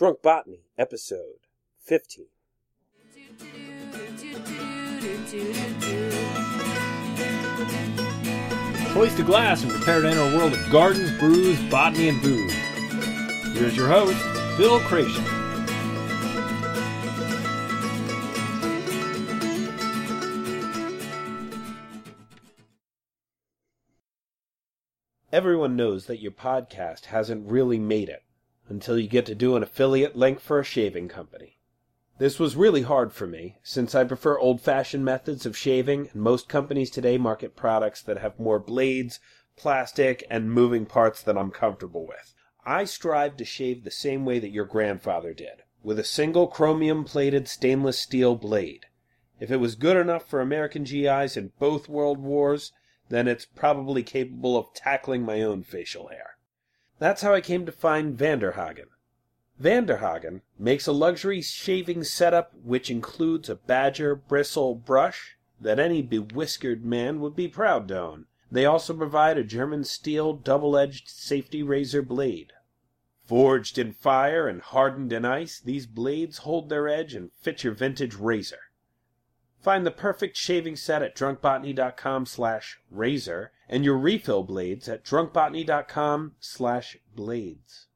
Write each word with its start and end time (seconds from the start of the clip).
Drunk 0.00 0.22
Botany, 0.22 0.64
episode 0.78 1.40
15. 1.80 2.24
Hoist 8.94 9.18
a 9.18 9.22
glass 9.22 9.62
and 9.62 9.70
prepare 9.70 10.00
to 10.00 10.08
enter 10.08 10.22
a 10.22 10.38
world 10.38 10.54
of 10.54 10.70
gardens, 10.72 11.10
brews, 11.18 11.60
botany, 11.70 12.08
and 12.08 12.22
booze. 12.22 12.54
Here's 13.52 13.76
your 13.76 13.88
host, 13.88 14.16
Phil 14.56 14.80
Creation. 14.80 15.22
Everyone 25.30 25.76
knows 25.76 26.06
that 26.06 26.22
your 26.22 26.32
podcast 26.32 27.04
hasn't 27.04 27.46
really 27.46 27.78
made 27.78 28.08
it 28.08 28.22
until 28.70 28.98
you 28.98 29.08
get 29.08 29.26
to 29.26 29.34
do 29.34 29.56
an 29.56 29.62
affiliate 29.62 30.16
link 30.16 30.40
for 30.40 30.58
a 30.58 30.64
shaving 30.64 31.08
company. 31.08 31.58
This 32.18 32.38
was 32.38 32.54
really 32.54 32.82
hard 32.82 33.12
for 33.12 33.26
me, 33.26 33.56
since 33.62 33.94
I 33.94 34.04
prefer 34.04 34.38
old 34.38 34.60
fashioned 34.60 35.04
methods 35.04 35.44
of 35.44 35.56
shaving, 35.56 36.08
and 36.12 36.22
most 36.22 36.48
companies 36.48 36.90
today 36.90 37.18
market 37.18 37.56
products 37.56 38.02
that 38.02 38.18
have 38.18 38.38
more 38.38 38.58
blades, 38.58 39.20
plastic, 39.56 40.24
and 40.30 40.52
moving 40.52 40.86
parts 40.86 41.22
than 41.22 41.36
I'm 41.36 41.50
comfortable 41.50 42.06
with. 42.06 42.34
I 42.64 42.84
strive 42.84 43.36
to 43.38 43.44
shave 43.44 43.84
the 43.84 43.90
same 43.90 44.24
way 44.24 44.38
that 44.38 44.52
your 44.52 44.66
grandfather 44.66 45.32
did, 45.32 45.62
with 45.82 45.98
a 45.98 46.04
single 46.04 46.46
chromium 46.46 47.04
plated 47.04 47.48
stainless 47.48 47.98
steel 47.98 48.36
blade. 48.36 48.86
If 49.40 49.50
it 49.50 49.56
was 49.56 49.74
good 49.74 49.96
enough 49.96 50.28
for 50.28 50.40
American 50.40 50.84
GIs 50.84 51.38
in 51.38 51.52
both 51.58 51.88
world 51.88 52.18
wars, 52.18 52.72
then 53.08 53.26
it's 53.26 53.46
probably 53.46 54.02
capable 54.02 54.56
of 54.58 54.74
tackling 54.74 55.22
my 55.22 55.40
own 55.40 55.62
facial 55.62 56.08
hair. 56.08 56.36
That's 57.00 57.22
how 57.22 57.34
I 57.34 57.40
came 57.40 57.66
to 57.66 57.72
find 57.72 58.16
Van 58.16 58.38
Der 58.38 58.52
Hagen. 58.52 58.86
Vanderhagen 59.60 60.42
makes 60.58 60.86
a 60.86 60.92
luxury 60.92 61.42
shaving 61.42 62.04
setup 62.04 62.52
which 62.62 62.90
includes 62.90 63.48
a 63.48 63.56
badger 63.56 64.14
bristle 64.14 64.74
brush 64.74 65.36
that 65.60 65.78
any 65.78 66.02
bewhiskered 66.02 66.82
man 66.82 67.20
would 67.20 67.34
be 67.34 67.48
proud 67.48 67.88
to 67.88 67.98
own. 67.98 68.26
They 68.52 68.64
also 68.64 68.94
provide 68.94 69.38
a 69.38 69.44
German 69.44 69.84
steel 69.84 70.34
double-edged 70.34 71.08
safety 71.08 71.62
razor 71.62 72.02
blade. 72.02 72.52
Forged 73.26 73.78
in 73.78 73.92
fire 73.92 74.48
and 74.48 74.60
hardened 74.60 75.12
in 75.12 75.24
ice, 75.24 75.60
these 75.60 75.86
blades 75.86 76.38
hold 76.38 76.68
their 76.68 76.88
edge 76.88 77.14
and 77.14 77.30
fit 77.32 77.64
your 77.64 77.74
vintage 77.74 78.14
razor. 78.14 78.70
Find 79.62 79.86
the 79.86 79.90
perfect 79.90 80.36
shaving 80.36 80.76
set 80.76 81.02
at 81.02 81.16
drunkbotany.com 81.16 82.26
slash 82.26 82.78
razor 82.90 83.52
and 83.70 83.84
your 83.84 83.96
refill 83.96 84.42
blades 84.42 84.88
at 84.88 85.04
drunkbotany.com 85.04 86.32
slash 86.40 86.98
blades. 87.14 87.86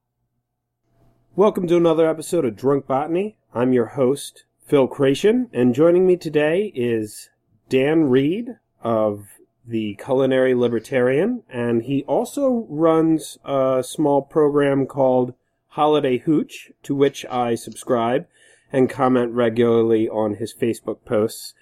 Welcome 1.35 1.67
to 1.67 1.77
another 1.77 2.09
episode 2.09 2.45
of 2.45 2.55
Drunk 2.55 2.87
Botany. 2.87 3.37
I'm 3.53 3.73
your 3.73 3.87
host, 3.87 4.45
Phil 4.65 4.87
Creation, 4.87 5.51
and 5.53 5.75
joining 5.75 6.07
me 6.07 6.17
today 6.17 6.73
is 6.77 7.29
Dann 7.69 8.05
Reid 8.05 8.51
of 8.83 9.27
the 9.67 9.97
Culinary 9.97 10.55
Libertarian, 10.55 11.43
and 11.51 11.83
he 11.83 12.05
also 12.05 12.67
runs 12.69 13.39
a 13.45 13.83
small 13.85 14.23
program 14.23 14.87
called 14.87 15.35
Holiday 15.71 16.19
Hooch, 16.19 16.71
to 16.85 16.95
which 16.95 17.27
I 17.27 17.57
subscribe 17.57 18.29
and 18.73 18.89
comment 18.89 19.33
regularly 19.33 20.09
on 20.09 20.35
his 20.35 20.55
Facebook 20.55 21.05
posts. 21.05 21.55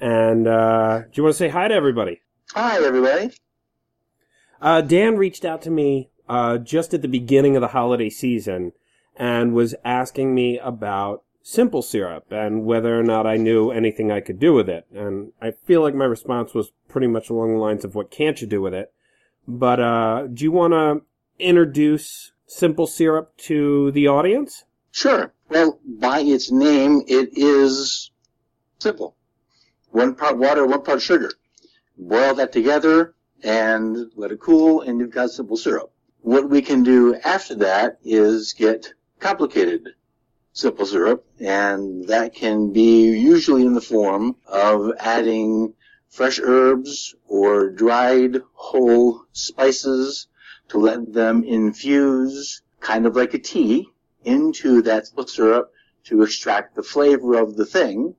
And 0.00 0.46
uh, 0.46 1.00
do 1.00 1.10
you 1.14 1.22
want 1.24 1.34
to 1.34 1.38
say 1.38 1.48
hi 1.48 1.68
to 1.68 1.74
everybody? 1.74 2.22
Hi, 2.54 2.82
everybody. 2.82 3.34
Uh, 4.60 4.80
Dann 4.80 5.16
reached 5.16 5.44
out 5.44 5.62
to 5.62 5.70
me 5.70 6.10
uh, 6.28 6.58
just 6.58 6.92
at 6.92 7.02
the 7.02 7.08
beginning 7.08 7.56
of 7.56 7.60
the 7.60 7.68
holiday 7.68 8.10
season 8.10 8.72
and 9.16 9.54
was 9.54 9.74
asking 9.84 10.34
me 10.34 10.58
about 10.58 11.22
simple 11.42 11.80
syrup 11.80 12.26
and 12.30 12.64
whether 12.64 12.98
or 12.98 13.02
not 13.02 13.26
I 13.26 13.36
knew 13.36 13.70
anything 13.70 14.12
I 14.12 14.20
could 14.20 14.38
do 14.38 14.52
with 14.52 14.68
it. 14.68 14.86
And 14.94 15.32
I 15.40 15.52
feel 15.52 15.82
like 15.82 15.94
my 15.94 16.04
response 16.04 16.54
was 16.54 16.72
pretty 16.88 17.06
much 17.06 17.30
along 17.30 17.52
the 17.52 17.60
lines 17.60 17.84
of 17.84 17.94
what 17.94 18.10
can't 18.10 18.40
you 18.40 18.46
do 18.46 18.60
with 18.60 18.74
it. 18.74 18.92
But 19.46 19.80
uh, 19.80 20.26
do 20.26 20.44
you 20.44 20.52
want 20.52 20.74
to 20.74 21.02
introduce 21.38 22.32
simple 22.46 22.86
syrup 22.86 23.36
to 23.38 23.90
the 23.92 24.08
audience? 24.08 24.64
Sure. 24.90 25.32
Well, 25.48 25.80
by 25.86 26.20
its 26.20 26.50
name, 26.50 27.02
it 27.06 27.30
is 27.32 28.10
simple. 28.78 29.16
One 29.90 30.14
part 30.14 30.36
water, 30.36 30.66
one 30.66 30.82
part 30.82 31.00
sugar. 31.00 31.32
Boil 31.96 32.34
that 32.34 32.52
together 32.52 33.14
and 33.42 34.10
let 34.16 34.32
it 34.32 34.40
cool, 34.40 34.82
and 34.82 35.00
you've 35.00 35.10
got 35.10 35.30
simple 35.30 35.56
syrup. 35.56 35.92
What 36.20 36.50
we 36.50 36.62
can 36.62 36.82
do 36.82 37.14
after 37.14 37.54
that 37.56 37.98
is 38.02 38.52
get 38.52 38.92
complicated 39.18 39.88
simple 40.52 40.86
syrup, 40.86 41.24
and 41.38 42.08
that 42.08 42.34
can 42.34 42.72
be 42.72 43.04
usually 43.06 43.64
in 43.64 43.74
the 43.74 43.80
form 43.80 44.34
of 44.46 44.92
adding 44.98 45.74
fresh 46.08 46.40
herbs 46.42 47.14
or 47.28 47.70
dried 47.70 48.42
whole 48.54 49.24
spices 49.32 50.26
to 50.68 50.78
let 50.78 51.12
them 51.12 51.44
infuse, 51.44 52.62
kind 52.80 53.06
of 53.06 53.14
like 53.14 53.34
a 53.34 53.38
tea, 53.38 53.88
into 54.24 54.82
that 54.82 55.06
simple 55.06 55.26
syrup 55.26 55.72
to 56.04 56.22
extract 56.22 56.74
the 56.74 56.82
flavor 56.82 57.38
of 57.38 57.56
the 57.56 57.66
thing. 57.66 58.14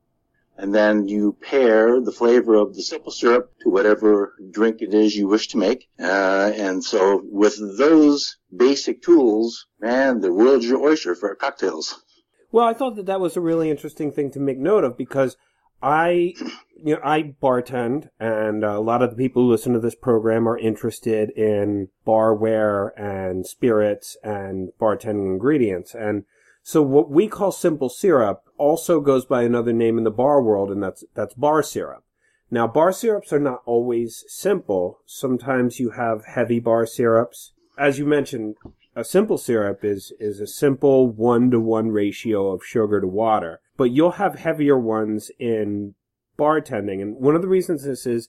And 0.61 0.75
then 0.75 1.07
you 1.07 1.37
pair 1.41 2.01
the 2.01 2.11
flavor 2.11 2.55
of 2.55 2.75
the 2.75 2.83
simple 2.83 3.13
syrup 3.13 3.53
to 3.61 3.69
whatever 3.69 4.33
drink 4.51 4.81
it 4.81 4.93
is 4.93 5.15
you 5.15 5.25
wish 5.25 5.47
to 5.49 5.57
make. 5.57 5.87
Uh, 5.97 6.51
and 6.53 6.83
so 6.83 7.21
with 7.23 7.57
those 7.77 8.37
basic 8.53 9.01
tools, 9.01 9.67
man, 9.79 10.19
the 10.19 10.33
world's 10.33 10.65
your 10.65 10.81
oyster 10.81 11.15
for 11.15 11.33
cocktails. 11.33 12.03
Well, 12.51 12.67
I 12.67 12.73
thought 12.73 12.97
that 12.97 13.05
that 13.05 13.21
was 13.21 13.37
a 13.37 13.41
really 13.41 13.69
interesting 13.69 14.11
thing 14.11 14.31
to 14.31 14.39
make 14.41 14.57
note 14.57 14.83
of 14.83 14.97
because 14.97 15.37
I, 15.81 16.33
you 16.75 16.95
know, 16.95 17.01
I 17.05 17.35
bartend, 17.41 18.09
and 18.19 18.65
a 18.65 18.81
lot 18.81 19.01
of 19.01 19.11
the 19.11 19.15
people 19.15 19.43
who 19.43 19.51
listen 19.51 19.71
to 19.73 19.79
this 19.79 19.95
program 19.95 20.45
are 20.45 20.57
interested 20.57 21.29
in 21.37 21.87
barware 22.05 22.89
and 22.97 23.47
spirits 23.47 24.17
and 24.23 24.71
bartending 24.77 25.31
ingredients. 25.31 25.95
And 25.95 26.25
so 26.63 26.81
what 26.81 27.09
we 27.09 27.29
call 27.29 27.53
simple 27.53 27.87
syrup 27.87 28.43
also 28.59 28.99
goes 28.99 29.25
by 29.25 29.43
another 29.43 29.73
name 29.73 29.97
in 29.97 30.03
the 30.03 30.11
bar 30.11 30.41
world, 30.41 30.69
and 30.69 30.83
that's 30.83 31.03
that's 31.15 31.33
bar 31.33 31.63
syrup. 31.63 32.03
Now, 32.51 32.67
bar 32.67 32.91
syrups 32.91 33.31
are 33.31 33.39
not 33.39 33.61
always 33.65 34.23
simple. 34.27 34.99
Sometimes 35.05 35.79
you 35.79 35.91
have 35.91 36.25
heavy 36.25 36.59
bar 36.59 36.85
syrups. 36.85 37.53
As 37.77 37.99
you 37.99 38.05
mentioned, 38.05 38.55
a 38.95 39.03
simple 39.03 39.37
syrup 39.37 39.83
is 39.83 40.11
is 40.19 40.39
a 40.39 40.47
simple 40.47 41.09
one 41.09 41.49
to 41.51 41.59
one 41.59 41.89
ratio 41.89 42.51
of 42.51 42.65
sugar 42.65 42.99
to 42.99 43.07
water, 43.07 43.61
but 43.77 43.91
you'll 43.91 44.11
have 44.11 44.35
heavier 44.35 44.77
ones 44.77 45.31
in 45.39 45.95
bartending. 46.37 47.01
And 47.01 47.15
one 47.15 47.35
of 47.35 47.41
the 47.41 47.47
reasons 47.47 47.83
this 47.83 48.05
is 48.05 48.27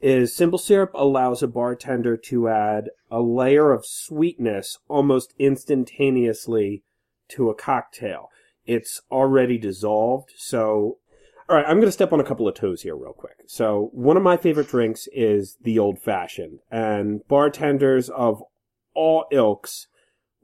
is 0.00 0.34
simple 0.34 0.58
syrup 0.58 0.90
allows 0.94 1.42
a 1.42 1.48
bartender 1.48 2.16
to 2.16 2.48
add 2.48 2.90
a 3.10 3.22
layer 3.22 3.72
of 3.72 3.86
sweetness 3.86 4.78
almost 4.88 5.32
instantaneously 5.38 6.82
to 7.28 7.48
a 7.48 7.54
cocktail. 7.54 8.28
It's 8.66 9.00
already 9.10 9.58
dissolved, 9.58 10.32
so 10.36 10.98
all 11.48 11.56
right, 11.56 11.66
I'm 11.66 11.76
going 11.76 11.88
to 11.88 11.92
step 11.92 12.12
on 12.12 12.20
a 12.20 12.24
couple 12.24 12.48
of 12.48 12.54
toes 12.54 12.82
here 12.82 12.96
real 12.96 13.12
quick. 13.12 13.36
So, 13.46 13.90
one 13.92 14.16
of 14.16 14.22
my 14.22 14.36
favorite 14.36 14.68
drinks 14.68 15.08
is 15.12 15.58
the 15.60 15.78
old 15.78 15.98
fashioned, 16.00 16.60
and 16.70 17.26
bartenders 17.28 18.08
of 18.08 18.42
all 18.94 19.26
ilks 19.32 19.88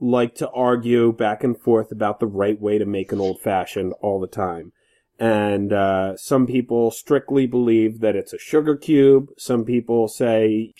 like 0.00 0.34
to 0.36 0.50
argue 0.50 1.12
back 1.12 1.42
and 1.42 1.58
forth 1.58 1.90
about 1.90 2.20
the 2.20 2.26
right 2.26 2.60
way 2.60 2.78
to 2.78 2.84
make 2.84 3.12
an 3.12 3.20
old 3.20 3.40
fashioned 3.40 3.94
all 4.00 4.20
the 4.20 4.26
time. 4.26 4.72
And 5.18 5.72
uh, 5.72 6.16
some 6.16 6.46
people 6.46 6.92
strictly 6.92 7.46
believe 7.46 8.00
that 8.00 8.14
it's 8.14 8.32
a 8.32 8.38
sugar 8.38 8.76
cube. 8.76 9.30
Some 9.36 9.64
people 9.64 10.06
say 10.06 10.72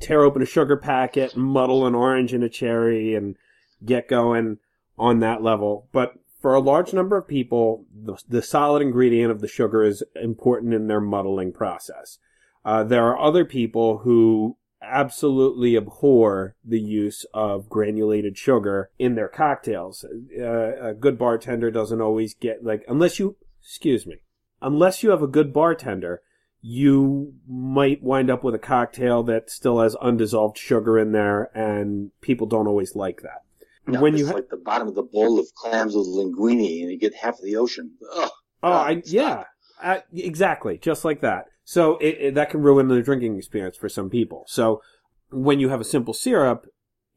tear 0.00 0.22
open 0.22 0.42
a 0.42 0.46
sugar 0.46 0.76
packet, 0.76 1.34
muddle 1.36 1.86
an 1.86 1.94
orange 1.94 2.34
and 2.34 2.44
a 2.44 2.48
cherry, 2.48 3.14
and 3.14 3.36
get 3.84 4.08
going 4.08 4.58
on 4.98 5.20
that 5.20 5.42
level. 5.42 5.88
But 5.92 6.14
for 6.46 6.54
a 6.54 6.60
large 6.60 6.92
number 6.92 7.16
of 7.16 7.26
people, 7.26 7.86
the, 7.92 8.16
the 8.28 8.40
solid 8.40 8.80
ingredient 8.80 9.32
of 9.32 9.40
the 9.40 9.48
sugar 9.48 9.82
is 9.82 10.04
important 10.14 10.72
in 10.72 10.86
their 10.86 11.00
muddling 11.00 11.52
process. 11.52 12.20
Uh, 12.64 12.84
there 12.84 13.04
are 13.04 13.18
other 13.18 13.44
people 13.44 13.98
who 14.04 14.56
absolutely 14.80 15.76
abhor 15.76 16.54
the 16.64 16.78
use 16.78 17.26
of 17.34 17.68
granulated 17.68 18.38
sugar 18.38 18.90
in 18.96 19.16
their 19.16 19.26
cocktails. 19.26 20.04
Uh, 20.38 20.90
a 20.90 20.94
good 20.94 21.18
bartender 21.18 21.68
doesn't 21.68 22.00
always 22.00 22.32
get 22.34 22.62
like 22.62 22.84
unless 22.86 23.18
you 23.18 23.34
excuse 23.60 24.06
me, 24.06 24.18
unless 24.62 25.02
you 25.02 25.10
have 25.10 25.22
a 25.22 25.26
good 25.26 25.52
bartender, 25.52 26.22
you 26.60 27.34
might 27.48 28.04
wind 28.04 28.30
up 28.30 28.44
with 28.44 28.54
a 28.54 28.60
cocktail 28.60 29.24
that 29.24 29.50
still 29.50 29.80
has 29.80 29.96
undissolved 29.96 30.56
sugar 30.56 30.96
in 30.96 31.10
there, 31.10 31.50
and 31.56 32.12
people 32.20 32.46
don't 32.46 32.68
always 32.68 32.94
like 32.94 33.22
that. 33.22 33.42
No, 33.86 34.00
when 34.00 34.16
you 34.16 34.26
ha- 34.26 34.34
like 34.34 34.48
the 34.48 34.56
bottom 34.56 34.88
of 34.88 34.94
the 34.94 35.02
bowl 35.02 35.38
of 35.38 35.46
clams 35.54 35.94
with 35.94 36.06
linguine, 36.06 36.82
and 36.82 36.90
you 36.90 36.98
get 36.98 37.14
half 37.14 37.38
of 37.38 37.44
the 37.44 37.56
ocean. 37.56 37.92
Ugh, 38.14 38.30
oh, 38.62 38.72
I, 38.72 39.02
yeah, 39.04 39.44
uh, 39.82 39.98
exactly, 40.12 40.78
just 40.78 41.04
like 41.04 41.20
that. 41.20 41.46
So 41.64 41.96
it, 41.98 42.16
it, 42.20 42.34
that 42.34 42.50
can 42.50 42.62
ruin 42.62 42.88
the 42.88 43.02
drinking 43.02 43.36
experience 43.36 43.76
for 43.76 43.88
some 43.88 44.10
people. 44.10 44.44
So 44.48 44.82
when 45.30 45.60
you 45.60 45.68
have 45.68 45.80
a 45.80 45.84
simple 45.84 46.14
syrup, 46.14 46.66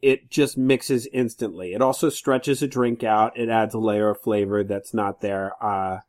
it 0.02 0.30
just 0.30 0.58
mixes 0.58 1.08
instantly. 1.14 1.74
It 1.74 1.82
also 1.82 2.10
stretches 2.10 2.62
a 2.62 2.68
drink 2.68 3.04
out. 3.04 3.38
It 3.38 3.50
adds 3.50 3.74
a 3.74 3.80
layer 3.80 4.10
of 4.10 4.22
flavor 4.22 4.64
that's 4.64 4.94
not 4.94 5.22
there. 5.22 5.52
Uh, 5.62 6.00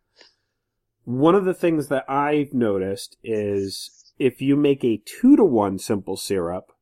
one 1.05 1.35
of 1.35 1.45
the 1.45 1.55
things 1.55 1.89
that 1.89 2.09
I've 2.09 2.55
noticed 2.55 3.17
is 3.25 4.13
if 4.19 4.41
you 4.41 4.57
make 4.57 4.85
a 4.85 5.03
two 5.05 5.37
to 5.37 5.45
one 5.45 5.79
simple 5.79 6.17
syrup, 6.17 6.73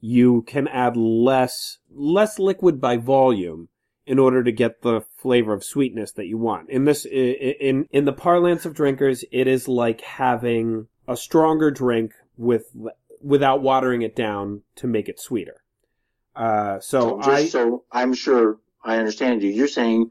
you 0.00 0.42
can 0.42 0.66
add 0.68 0.96
less, 0.96 1.78
less 1.94 2.38
liquid 2.38 2.80
by 2.80 2.96
volume 2.96 3.68
in 4.06 4.18
order 4.18 4.42
to 4.42 4.50
get 4.52 4.82
the 4.82 5.02
flavor 5.18 5.52
of 5.52 5.62
sweetness 5.62 6.12
that 6.12 6.26
you 6.26 6.36
want. 6.36 6.68
In 6.70 6.84
this, 6.84 7.04
in, 7.04 7.86
in 7.90 8.04
the 8.04 8.12
parlance 8.12 8.66
of 8.66 8.74
drinkers, 8.74 9.24
it 9.30 9.46
is 9.46 9.68
like 9.68 10.00
having 10.00 10.88
a 11.06 11.16
stronger 11.16 11.70
drink 11.70 12.12
with, 12.36 12.64
without 13.20 13.62
watering 13.62 14.02
it 14.02 14.16
down 14.16 14.62
to 14.76 14.86
make 14.86 15.08
it 15.08 15.20
sweeter. 15.20 15.62
Uh, 16.34 16.80
so, 16.80 17.20
So 17.22 17.30
I, 17.30 17.46
so 17.46 17.84
I'm 17.92 18.12
sure 18.14 18.58
I 18.84 18.96
understand 18.96 19.42
you, 19.42 19.50
you're 19.50 19.68
saying 19.68 20.10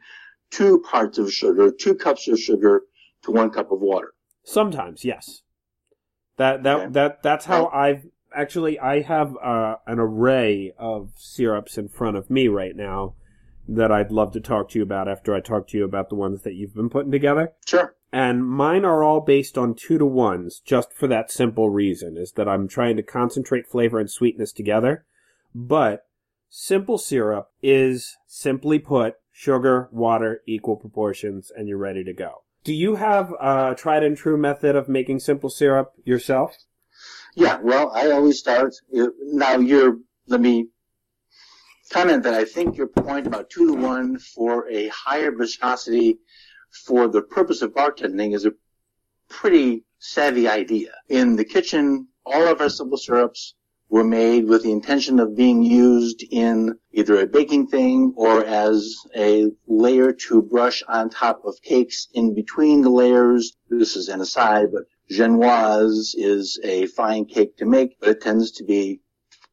two 0.51 0.79
parts 0.79 1.17
of 1.17 1.33
sugar, 1.33 1.71
two 1.71 1.95
cups 1.95 2.27
of 2.27 2.39
sugar 2.39 2.83
to 3.23 3.31
one 3.31 3.49
cup 3.49 3.71
of 3.71 3.81
water. 3.81 4.13
Sometimes, 4.43 5.03
yes. 5.03 5.41
That 6.37 6.63
that 6.63 6.77
Okay. 6.77 6.91
that 6.93 7.23
that's 7.23 7.45
how 7.45 7.67
I've 7.67 8.05
actually 8.35 8.79
I 8.79 9.01
have 9.01 9.35
uh, 9.37 9.75
an 9.87 9.99
array 9.99 10.73
of 10.77 11.11
syrups 11.17 11.77
in 11.77 11.87
front 11.89 12.17
of 12.17 12.29
me 12.29 12.47
right 12.47 12.75
now 12.75 13.15
that 13.67 13.91
I'd 13.91 14.11
love 14.11 14.31
to 14.33 14.39
talk 14.39 14.69
to 14.69 14.79
you 14.79 14.83
about 14.83 15.07
after 15.07 15.33
I 15.33 15.39
talk 15.39 15.67
to 15.69 15.77
you 15.77 15.85
about 15.85 16.09
the 16.09 16.15
ones 16.15 16.41
that 16.43 16.55
you've 16.55 16.75
been 16.75 16.89
putting 16.89 17.11
together. 17.11 17.53
Sure. 17.65 17.95
And 18.11 18.45
mine 18.45 18.83
are 18.83 19.03
all 19.03 19.21
based 19.21 19.57
on 19.57 19.73
two 19.73 19.97
to 19.97 20.05
ones, 20.05 20.61
just 20.65 20.91
for 20.93 21.07
that 21.07 21.31
simple 21.31 21.69
reason, 21.69 22.17
is 22.17 22.33
that 22.33 22.49
I'm 22.49 22.67
trying 22.67 22.97
to 22.97 23.03
concentrate 23.03 23.69
flavor 23.69 23.99
and 23.99 24.11
sweetness 24.11 24.51
together. 24.51 25.05
But 25.55 26.05
simple 26.49 26.97
syrup 26.97 27.51
is 27.61 28.17
simply 28.27 28.79
put 28.79 29.15
sugar, 29.31 29.87
water, 29.91 30.41
equal 30.45 30.75
proportions, 30.75 31.51
and 31.55 31.69
you're 31.69 31.77
ready 31.77 32.03
to 32.03 32.13
go. 32.13 32.43
Do 32.63 32.73
you 32.73 32.95
have 32.95 33.31
a 33.39 33.75
tried 33.77 34.03
and 34.03 34.17
true 34.17 34.37
method 34.37 34.75
of 34.75 34.89
making 34.89 35.19
simple 35.19 35.49
syrup 35.49 35.93
yourself? 36.03 36.57
Yeah, 37.35 37.59
well, 37.61 37.91
I 37.93 38.11
always 38.11 38.39
start. 38.39 38.75
Now, 38.91 39.57
you're, 39.57 39.97
let 40.27 40.41
me 40.41 40.67
comment 41.89 42.23
that 42.23 42.33
I 42.33 42.45
think 42.45 42.77
your 42.77 42.87
point 42.87 43.27
about 43.27 43.49
two 43.49 43.67
to 43.67 43.73
one 43.73 44.17
for 44.19 44.69
a 44.69 44.87
higher 44.89 45.31
viscosity 45.31 46.19
for 46.85 47.07
the 47.07 47.21
purpose 47.21 47.61
of 47.61 47.73
bartending 47.73 48.33
is 48.33 48.45
a 48.45 48.53
pretty 49.29 49.83
savvy 49.99 50.47
idea. 50.47 50.91
In 51.09 51.35
the 51.35 51.45
kitchen, 51.45 52.07
all 52.25 52.47
of 52.47 52.59
our 52.61 52.69
simple 52.69 52.97
syrups 52.97 53.55
were 53.89 54.03
made 54.03 54.45
with 54.47 54.63
the 54.63 54.71
intention 54.71 55.19
of 55.19 55.35
being 55.35 55.61
used 55.61 56.23
in 56.31 56.73
either 56.93 57.19
a 57.19 57.27
baking 57.27 57.67
thing 57.67 58.13
or 58.15 58.43
as 58.45 58.95
a 59.15 59.51
layer 59.67 60.13
to 60.13 60.41
brush 60.41 60.81
on 60.87 61.09
top 61.09 61.43
of 61.45 61.61
cakes 61.61 62.07
in 62.13 62.33
between 62.33 62.81
the 62.81 62.89
layers. 62.89 63.57
This 63.69 63.97
is 63.97 64.07
an 64.07 64.21
aside, 64.21 64.67
but 64.71 64.83
Genoise 65.09 66.15
is 66.15 66.59
a 66.63 66.85
fine 66.87 67.25
cake 67.25 67.57
to 67.57 67.65
make, 67.65 67.99
but 67.99 68.09
it 68.09 68.21
tends 68.21 68.51
to 68.51 68.63
be 68.63 69.01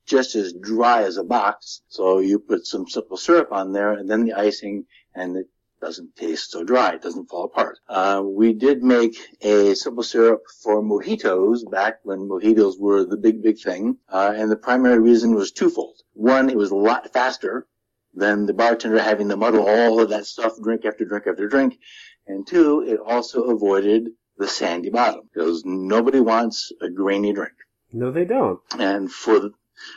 just 0.07 0.35
as 0.35 0.53
dry 0.53 1.03
as 1.03 1.17
a 1.17 1.25
box. 1.25 1.83
So 1.89 2.19
you 2.19 2.39
put 2.39 2.67
some 2.67 2.89
simple 2.89 3.17
syrup 3.17 3.53
on 3.53 3.73
there 3.73 3.93
and 3.93 4.11
then 4.11 4.25
the 4.25 4.33
icing 4.33 4.87
and 5.15 5.37
it 5.37 5.49
doesn't 5.81 6.17
taste 6.17 6.51
so 6.51 6.65
dry. 6.65 6.95
It 6.95 7.03
doesn't 7.03 7.29
fall 7.29 7.45
apart. 7.45 7.79
Uh, 7.89 8.23
we 8.25 8.53
did 8.53 8.83
make 8.83 9.17
a 9.43 9.75
simple 9.75 10.03
syrup 10.03 10.43
for 10.63 10.83
mojitos 10.83 11.71
back 11.71 12.01
when 12.03 12.29
mojitos 12.29 12.79
were 12.79 13.05
the 13.05 13.17
big, 13.17 13.43
big 13.43 13.59
thing. 13.59 13.99
Uh, 14.09 14.33
and 14.35 14.51
the 14.51 14.57
primary 14.57 14.99
reason 14.99 15.35
was 15.35 15.53
twofold. 15.53 16.01
One, 16.15 16.51
it 16.51 16.57
was 16.57 16.71
a 16.71 16.77
lot 16.77 17.13
faster 17.13 17.67
than 18.15 18.47
the 18.47 18.55
bartender 18.55 19.01
having 19.01 19.29
to 19.29 19.37
muddle 19.37 19.69
all 19.69 20.01
of 20.01 20.09
that 20.09 20.27
stuff 20.27 20.53
drink 20.63 20.85
after 20.85 21.05
drink 21.05 21.27
after 21.27 21.47
drink. 21.47 21.79
And 22.27 22.47
two, 22.47 22.83
it 22.83 22.99
also 22.99 23.45
avoided 23.45 24.09
the 24.39 24.49
sandy 24.49 24.91
bottom 24.91 25.29
because 25.33 25.65
nobody 25.65 26.21
wants 26.21 26.73
a 26.81 26.89
grainy 26.89 27.33
drink. 27.33 27.55
No, 27.93 28.11
they 28.11 28.25
don't. 28.25 28.61
And 28.79 29.11
for 29.11 29.51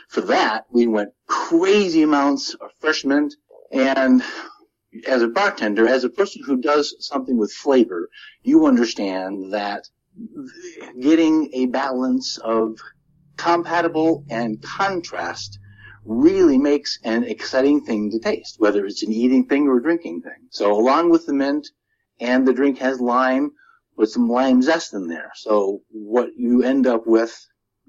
for 0.08 0.20
that, 0.22 0.66
we 0.70 0.86
went 0.86 1.10
crazy 1.26 2.02
amounts 2.02 2.54
of 2.54 2.70
fresh 2.80 3.04
mint. 3.04 3.34
And 3.72 4.22
as 5.06 5.22
a 5.22 5.28
bartender, 5.28 5.88
as 5.88 6.04
a 6.04 6.10
person 6.10 6.42
who 6.44 6.58
does 6.58 6.94
something 7.00 7.38
with 7.38 7.52
flavor, 7.52 8.08
you 8.42 8.66
understand 8.66 9.52
that 9.52 9.88
getting 11.00 11.50
a 11.54 11.66
balance 11.66 12.38
of 12.38 12.76
compatible 13.36 14.24
and 14.28 14.62
contrast 14.62 15.58
really 16.04 16.58
makes 16.58 16.98
an 17.04 17.24
exciting 17.24 17.80
thing 17.80 18.10
to 18.10 18.18
taste, 18.18 18.56
whether 18.58 18.84
it's 18.84 19.02
an 19.02 19.12
eating 19.12 19.46
thing 19.46 19.66
or 19.68 19.78
a 19.78 19.82
drinking 19.82 20.20
thing. 20.20 20.48
So 20.50 20.72
along 20.72 21.10
with 21.10 21.26
the 21.26 21.32
mint 21.32 21.68
and 22.20 22.46
the 22.46 22.52
drink 22.52 22.78
has 22.78 23.00
lime 23.00 23.52
with 24.02 24.10
some 24.10 24.28
lime 24.28 24.60
zest 24.60 24.94
in 24.94 25.06
there. 25.06 25.30
So 25.36 25.80
what 25.90 26.30
you 26.36 26.64
end 26.64 26.88
up 26.88 27.06
with 27.06 27.32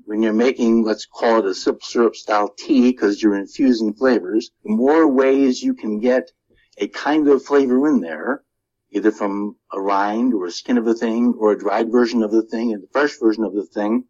when 0.06 0.22
you're 0.22 0.32
making, 0.32 0.84
let's 0.84 1.08
call 1.08 1.40
it 1.40 1.46
a 1.46 1.56
simple 1.56 1.82
syrup 1.82 2.16
style 2.16 2.54
tea 2.56 2.92
because 2.92 3.20
you're 3.20 3.36
infusing 3.36 3.96
flavors, 3.96 4.52
the 4.64 4.76
more 4.76 5.08
ways 5.08 5.64
you 5.64 5.74
can 5.74 6.00
get 6.00 6.30
a 6.78 6.88
kind 6.88 7.28
of 7.28 7.44
flavor 7.44 7.88
in 7.88 8.00
there, 8.00 8.44
either 8.92 9.12
from 9.12 9.56
a 9.72 9.82
rind 9.82 10.36
or 10.36 10.46
a 10.46 10.52
skin 10.52 10.78
of 10.78 10.86
a 10.86 10.94
thing 10.94 11.34
or 11.40 11.52
a 11.52 11.58
dried 11.58 11.92
version 11.92 12.22
of 12.22 12.30
the 12.30 12.44
thing 12.44 12.74
and 12.74 12.84
the 12.84 12.88
fresh 12.92 13.18
version 13.18 13.44
of 13.44 13.56
the 13.56 13.66
thing, 13.66 14.04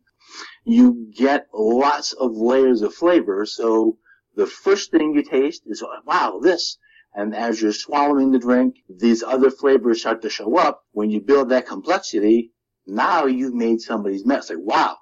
you 0.66 1.10
get 1.16 1.48
lots 1.54 2.12
of 2.12 2.36
layers 2.36 2.82
of 2.82 2.94
flavor. 2.94 3.46
So 3.46 3.98
the 4.36 4.46
first 4.46 4.92
thing 4.92 5.14
you 5.14 5.24
taste 5.24 5.64
is, 5.68 5.82
wow, 6.06 6.42
this. 6.44 6.78
And 7.16 7.36
as 7.36 7.62
you're 7.62 7.74
swallowing 7.74 8.32
the 8.32 8.40
drink, 8.40 8.78
these 8.90 9.22
other 9.22 9.52
flavors 9.52 10.02
start 10.02 10.22
to 10.24 10.30
show 10.30 10.58
up. 10.58 10.84
When 10.92 11.12
you 11.12 11.22
build 11.22 11.50
that 11.50 11.68
complexity, 11.68 12.52
now 12.88 13.26
you've 13.26 13.54
made 13.54 13.82
somebody's 13.82 14.26
mess. 14.26 14.50
Like, 14.50 14.60
wow, 14.60 14.98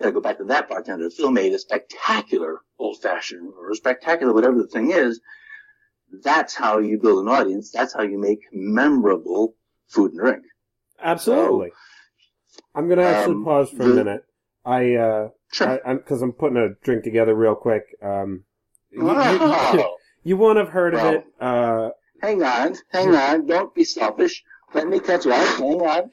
gotta 0.00 0.12
go 0.12 0.20
back 0.20 0.38
to 0.38 0.44
that 0.44 0.68
bartender. 0.68 1.10
Phil 1.10 1.30
made 1.30 1.52
a 1.52 1.58
spectacular 1.58 2.60
old 2.78 3.00
fashioned 3.00 3.52
or 3.56 3.70
a 3.70 3.74
spectacular 3.76 4.32
whatever 4.32 4.56
the 4.56 4.66
thing 4.66 4.90
is. 4.90 5.20
That's 6.22 6.54
how 6.54 6.78
you 6.78 6.98
build 7.00 7.24
an 7.24 7.28
audience. 7.32 7.70
That's 7.70 7.94
how 7.94 8.02
you 8.02 8.18
make 8.18 8.40
memorable 8.52 9.54
food 9.88 10.12
and 10.12 10.20
drink. 10.20 10.42
Absolutely. 11.02 11.70
I'm 12.74 12.86
going 12.86 12.98
to 12.98 13.04
actually 13.04 13.34
um, 13.36 13.44
pause 13.44 13.70
for 13.70 13.82
a 13.84 13.94
minute. 13.94 14.24
I, 14.64 14.94
uh, 14.94 15.28
Sure. 15.52 15.68
I, 15.68 15.80
I'm, 15.90 16.00
cause 16.00 16.20
I'm 16.20 16.32
putting 16.32 16.56
a 16.56 16.70
drink 16.82 17.04
together 17.04 17.32
real 17.32 17.54
quick. 17.54 17.84
Um, 18.02 18.42
you, 18.90 19.02
you, 19.02 19.04
Wow. 19.04 19.32
you 19.74 19.96
won't 20.32 20.58
have 20.58 20.70
heard 20.70 20.94
Well- 20.94 21.08
of 21.08 21.14
it. 21.14 21.26
Uh, 21.40 21.90
hang 22.22 22.42
on, 22.42 22.76
hang 22.90 23.14
on. 23.14 23.46
Don't 23.46 23.74
be 23.74 23.84
selfish. 23.84 24.42
Let 24.72 24.88
me 24.88 24.98
catch 24.98 25.24
you. 25.24 25.32
Hang 25.32 25.80
on. 25.82 26.10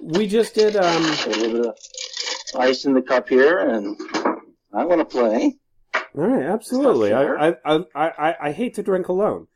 we 0.00 0.26
just 0.28 0.54
did, 0.54 0.76
um, 0.76 1.02
a 1.02 1.28
little 1.30 1.52
bit 1.52 1.66
of 1.66 1.74
ice 2.56 2.84
in 2.84 2.94
the 2.94 3.02
cup 3.02 3.28
here, 3.28 3.58
and 3.58 3.96
I 4.72 4.84
want 4.84 5.00
to 5.00 5.04
play. 5.04 5.56
all 5.94 6.02
right, 6.14 6.42
absolutely. 6.44 7.12
I. 7.12 7.48
I, 7.48 7.56
I, 7.64 7.82
I, 7.94 8.34
I 8.42 8.52
hate 8.52 8.74
to 8.74 8.82
drink 8.82 9.08
alone. 9.08 9.48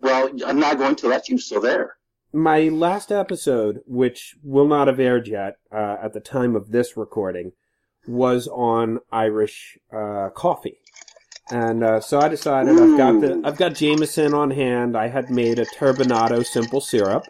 Well, 0.00 0.30
I'm 0.46 0.58
not 0.58 0.78
going 0.78 0.96
to 0.96 1.08
let 1.08 1.28
you. 1.28 1.38
So 1.38 1.60
there. 1.60 1.96
My 2.32 2.62
last 2.68 3.12
episode, 3.12 3.80
which 3.86 4.36
will 4.42 4.66
not 4.66 4.88
have 4.88 4.98
aired 5.00 5.28
yet 5.28 5.54
uh, 5.72 5.96
at 6.02 6.12
the 6.12 6.20
time 6.20 6.56
of 6.56 6.70
this 6.70 6.96
recording, 6.96 7.52
was 8.06 8.46
on 8.48 8.98
Irish 9.10 9.78
uh, 9.96 10.28
coffee, 10.34 10.78
and 11.50 11.84
uh, 11.84 12.00
so 12.00 12.18
I 12.20 12.28
decided 12.28 12.78
I've 12.78 12.98
got 12.98 13.20
the 13.20 13.42
I've 13.44 13.56
got 13.56 13.74
Jameson 13.74 14.34
on 14.34 14.50
hand. 14.50 14.96
I 14.96 15.08
had 15.08 15.30
made 15.30 15.58
a 15.58 15.66
turbinado 15.66 16.44
simple 16.44 16.80
syrup, 16.80 17.24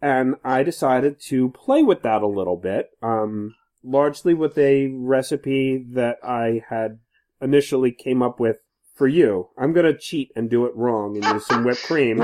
and 0.00 0.36
I 0.44 0.62
decided 0.62 1.20
to 1.22 1.50
play 1.50 1.82
with 1.82 2.02
that 2.02 2.22
a 2.22 2.26
little 2.28 2.56
bit, 2.56 2.90
um, 3.02 3.54
largely 3.82 4.34
with 4.34 4.56
a 4.58 4.88
recipe 4.94 5.84
that 5.92 6.18
I 6.22 6.62
had 6.68 7.00
initially 7.40 7.92
came 7.92 8.22
up 8.22 8.38
with 8.38 8.58
for 8.94 9.08
you. 9.08 9.48
I'm 9.58 9.72
gonna 9.72 9.96
cheat 9.96 10.30
and 10.36 10.48
do 10.48 10.64
it 10.66 10.76
wrong 10.76 11.16
and 11.16 11.24
use 11.24 11.46
some 11.46 11.64
whipped 11.64 11.84
cream. 11.84 12.18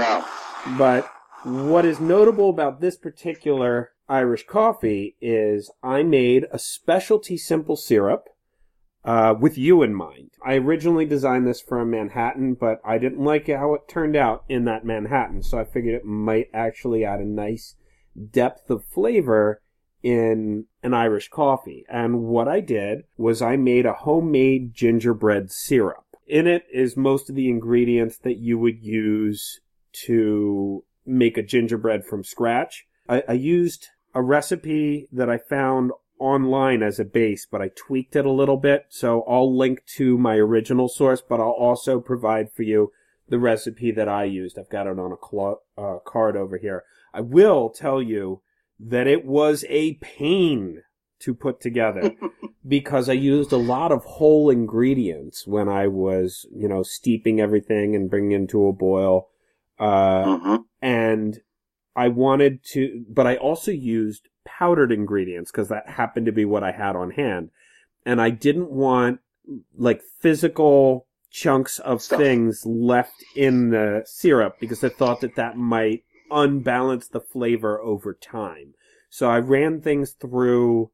But 0.79 1.11
what 1.43 1.85
is 1.85 2.00
notable 2.00 2.49
about 2.49 2.81
this 2.81 2.97
particular 2.97 3.91
Irish 4.09 4.47
coffee 4.47 5.17
is 5.21 5.71
I 5.83 6.03
made 6.03 6.47
a 6.53 6.59
specialty 6.59 7.37
simple 7.37 7.76
syrup 7.76 8.29
uh, 9.05 9.35
with 9.39 9.59
you 9.59 9.83
in 9.83 9.95
mind. 9.95 10.31
I 10.45 10.55
originally 10.55 11.05
designed 11.05 11.47
this 11.47 11.61
for 11.61 11.79
a 11.79 11.87
Manhattan, 11.87 12.55
but 12.55 12.81
I 12.85 12.99
didn't 12.99 13.23
like 13.23 13.49
how 13.49 13.75
it 13.75 13.89
turned 13.89 14.17
out 14.17 14.45
in 14.49 14.65
that 14.65 14.85
Manhattan, 14.85 15.43
so 15.43 15.59
I 15.59 15.65
figured 15.65 15.95
it 15.95 16.05
might 16.05 16.49
actually 16.55 17.05
add 17.05 17.21
a 17.21 17.27
nice 17.27 17.77
depth 18.31 18.71
of 18.71 18.85
flavor 18.85 19.61
in 20.03 20.67
an 20.83 20.95
Irish 20.95 21.29
coffee. 21.29 21.85
And 21.89 22.23
what 22.25 22.47
I 22.47 22.61
did 22.61 23.05
was 23.17 23.41
I 23.41 23.57
made 23.57 23.87
a 23.87 23.95
homemade 23.95 24.75
gingerbread 24.75 25.51
syrup. 25.51 26.05
In 26.27 26.47
it 26.47 26.65
is 26.73 26.97
most 26.97 27.29
of 27.29 27.37
the 27.37 27.49
ingredients 27.49 28.19
that 28.19 28.37
you 28.37 28.59
would 28.59 28.83
use 28.83 29.61
to 30.07 30.85
make 31.07 31.37
a 31.37 31.43
gingerbread 31.43 32.05
from 32.05 32.25
scratch. 32.25 32.85
I, 33.09 33.23
I 33.29 33.33
used 33.33 33.89
a 34.15 34.23
recipe 34.23 35.09
that 35.13 35.29
I 35.29 35.39
found 35.39 35.93
online 36.25 36.83
as 36.83 36.99
a 36.99 37.04
base, 37.04 37.47
but 37.50 37.61
I 37.61 37.71
tweaked 37.75 38.16
it 38.16 38.25
a 38.25 38.31
little 38.31 38.57
bit. 38.57 38.87
So 38.88 39.23
I'll 39.28 39.57
link 39.57 39.85
to 39.97 40.16
my 40.16 40.37
original 40.37 40.88
source, 40.88 41.21
but 41.21 41.40
I'll 41.40 41.50
also 41.50 42.00
provide 42.00 42.52
for 42.52 42.62
you 42.62 42.93
the 43.28 43.38
recipe 43.38 43.90
that 43.93 44.09
I 44.09 44.25
used. 44.25 44.59
I've 44.59 44.71
got 44.71 44.87
it 44.87 44.99
on 44.99 45.12
a 45.12 45.16
clo- 45.16 45.61
uh, 45.76 45.99
card 46.04 46.37
over 46.37 46.57
here. 46.59 46.85
I 47.12 47.21
will 47.21 47.71
tell 47.71 48.02
you 48.02 48.43
that 48.81 49.07
it 49.07 49.25
was 49.25 49.64
a 49.69 49.95
pain 49.95 50.83
to 51.21 51.35
put 51.35 51.61
together 51.61 52.14
because 52.66 53.09
I 53.09 53.14
used 53.14 53.52
a 53.52 53.57
lot 53.57 53.93
of 53.93 54.04
whole 54.04 54.50
ingredients 54.50 55.47
when 55.47 55.69
I 55.69 55.87
was, 55.87 56.47
you 56.54 56.69
know, 56.69 56.83
steeping 56.83 57.40
everything 57.40 57.95
and 57.95 58.11
bringing 58.11 58.45
it 58.45 58.50
to 58.50 58.66
a 58.66 58.73
boil. 58.73 59.28
Uh, 59.78 60.38
hmm 60.38 60.57
and 60.85 61.40
I 61.97 62.09
wanted 62.09 62.62
to, 62.73 63.07
but 63.09 63.26
I 63.26 63.37
also 63.37 63.71
used 63.71 64.28
powdered 64.45 64.93
ingredients 64.93 65.51
because 65.51 65.69
that 65.69 65.89
happened 65.89 66.27
to 66.27 66.33
be 66.33 66.45
what 66.45 66.63
I 66.65 66.73
had 66.73 66.97
on 66.97 67.11
hand. 67.13 67.51
And 68.07 68.21
I 68.21 68.31
didn't 68.31 68.71
want 68.71 69.21
like 69.77 70.03
physical 70.21 71.07
chunks 71.31 71.79
of 71.81 72.01
Stuff. 72.03 72.19
things 72.21 72.63
left 72.65 73.25
in 73.35 73.71
the 73.71 74.03
syrup 74.07 74.57
because 74.61 74.85
I 74.85 74.89
thought 74.89 75.21
that 75.21 75.37
that 75.37 75.57
might 75.57 76.05
unbalance 76.31 77.09
the 77.09 77.21
flavor 77.21 77.81
over 77.81 78.15
time. 78.15 78.75
So 79.11 79.29
I 79.31 79.39
ran 79.39 79.81
things 79.81 80.13
through 80.13 80.91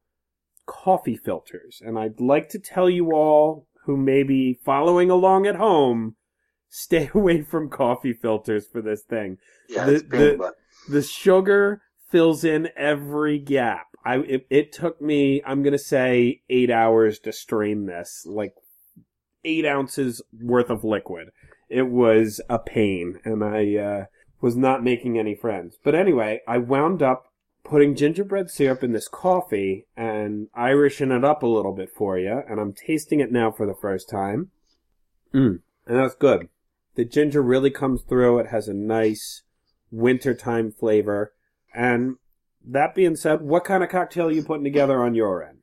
coffee 0.65 1.17
filters. 1.17 1.81
And 1.83 1.97
I'd 1.97 2.19
like 2.19 2.49
to 2.49 2.59
tell 2.59 2.89
you 2.89 3.11
all 3.13 3.67
who 3.85 3.97
may 3.97 4.23
be 4.23 4.59
following 4.63 5.09
along 5.09 5.47
at 5.47 5.55
home, 5.55 6.15
stay 6.69 7.09
away 7.15 7.41
from 7.41 7.69
coffee 7.69 8.13
filters 8.13 8.67
for 8.67 8.81
this 8.81 9.01
thing 9.01 9.37
Yeah, 9.69 9.85
The- 9.85 9.93
the 10.09 10.53
the 10.89 11.01
sugar 11.03 11.81
fills 12.11 12.43
in 12.43 12.69
every 12.75 13.39
gap. 13.39 13.87
I 14.05 14.17
it, 14.17 14.47
it 14.49 14.71
took 14.71 15.01
me 15.01 15.41
I'm 15.45 15.63
gonna 15.63 15.77
say 15.77 16.41
eight 16.49 16.69
hours 16.69 17.19
to 17.19 17.31
strain 17.31 17.85
this, 17.85 18.25
like 18.27 18.53
eight 19.43 19.65
ounces 19.65 20.21
worth 20.39 20.69
of 20.69 20.83
liquid. 20.83 21.29
It 21.69 21.87
was 21.87 22.41
a 22.49 22.59
pain, 22.59 23.19
and 23.23 23.43
I 23.43 23.75
uh, 23.75 24.05
was 24.41 24.57
not 24.57 24.83
making 24.83 25.17
any 25.17 25.35
friends. 25.35 25.77
But 25.83 25.95
anyway, 25.95 26.41
I 26.47 26.57
wound 26.57 27.01
up 27.01 27.31
putting 27.63 27.95
gingerbread 27.95 28.49
syrup 28.49 28.83
in 28.83 28.91
this 28.91 29.07
coffee 29.07 29.85
and 29.95 30.47
Irishing 30.53 31.11
it 31.11 31.23
up 31.23 31.43
a 31.43 31.47
little 31.47 31.73
bit 31.73 31.89
for 31.95 32.17
you, 32.17 32.41
and 32.49 32.59
I'm 32.59 32.73
tasting 32.73 33.19
it 33.19 33.31
now 33.31 33.51
for 33.51 33.65
the 33.65 33.75
first 33.79 34.09
time. 34.09 34.51
Mm, 35.33 35.61
and 35.85 35.97
that's 35.97 36.15
good. 36.15 36.49
The 36.95 37.05
ginger 37.05 37.41
really 37.41 37.71
comes 37.71 38.01
through. 38.01 38.39
It 38.39 38.47
has 38.47 38.67
a 38.67 38.73
nice 38.73 39.43
wintertime 39.91 40.71
flavor. 40.71 41.33
And 41.73 42.17
that 42.65 42.95
being 42.95 43.15
said, 43.15 43.41
what 43.41 43.63
kind 43.63 43.83
of 43.83 43.89
cocktail 43.89 44.27
are 44.27 44.31
you 44.31 44.43
putting 44.43 44.63
together 44.63 45.03
on 45.03 45.15
your 45.15 45.43
end? 45.43 45.59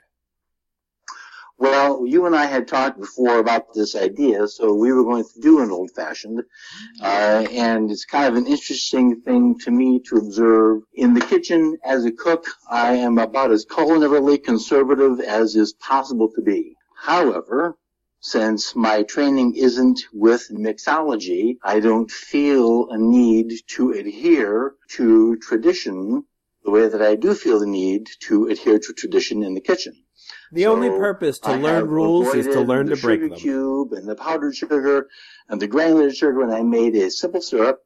Well, 1.61 2.07
you 2.07 2.25
and 2.25 2.37
I 2.37 2.47
had 2.47 2.69
talked 2.69 3.01
before 3.01 3.41
about 3.41 3.75
this 3.75 3.97
idea, 3.97 4.47
so 4.47 4.73
we 4.73 4.93
were 4.93 5.03
going 5.03 5.25
to 5.25 5.41
do 5.41 5.61
an 5.61 5.73
old 5.73 5.91
fashioned. 5.91 6.45
Uh, 7.03 7.47
and 7.51 7.91
it's 7.91 8.05
kind 8.05 8.29
of 8.29 8.37
an 8.37 8.47
interesting 8.47 9.21
thing 9.23 9.59
to 9.65 9.73
me 9.73 10.01
to 10.09 10.17
observe. 10.17 10.83
In 10.95 11.15
the 11.15 11.21
kitchen 11.21 11.77
as 11.85 12.05
a 12.05 12.13
cook, 12.13 12.45
I 12.71 12.95
am 12.95 13.19
about 13.19 13.51
as 13.51 13.67
culinarily 13.67 14.43
conservative 14.43 15.19
as 15.19 15.57
is 15.57 15.73
possible 15.73 16.31
to 16.37 16.43
be. 16.43 16.77
However, 16.97 17.77
since 18.21 18.75
my 18.75 19.03
training 19.05 19.55
isn't 19.55 20.01
with 20.13 20.49
mixology, 20.51 21.59
I 21.63 21.81
don't 21.81 22.11
feel 22.11 22.91
a 22.91 22.99
need 22.99 23.53
to 23.69 23.93
adhere 23.93 24.75
to 24.91 25.37
tradition 25.37 26.25
the 26.65 26.71
way 26.71 26.89
that 26.89 27.01
I 27.01 27.15
do 27.15 27.35
feel 27.35 27.61
the 27.61 27.67
need 27.67 28.09
to 28.21 28.47
adhere 28.49 28.79
to 28.79 28.93
tradition 28.93 29.43
in 29.43 29.55
the 29.55 29.61
kitchen. 29.61 29.95
The 30.53 30.65
So, 30.65 30.73
only 30.75 30.89
purpose 30.91 31.39
to 31.41 31.51
I 31.51 31.57
learn 31.57 31.89
rules 31.89 32.35
is 32.35 32.47
to 32.47 32.61
learn 32.61 32.87
to 32.89 32.97
break 32.97 33.21
sugar 33.21 33.29
them. 33.29 33.39
cube 33.39 33.93
and 33.93 34.09
the 34.09 34.17
powdered 34.17 34.55
sugar 34.57 35.09
and 35.49 35.61
the 35.61 35.69
granulated 35.69 36.17
sugar, 36.17 36.43
and 36.43 36.53
I 36.53 36.63
made 36.63 36.95
a 36.97 37.11
simple 37.11 37.41
syrup 37.41 37.85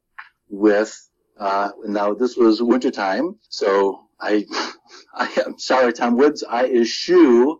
with. 0.49 1.09
Uh, 1.37 1.71
now 1.85 2.13
this 2.13 2.37
was 2.37 2.61
wintertime, 2.61 3.35
so 3.49 4.07
I, 4.19 4.45
I 5.13 5.27
am 5.45 5.57
sorry, 5.57 5.91
Tom 5.91 6.15
Woods. 6.15 6.43
I 6.43 6.65
eschew 6.65 7.59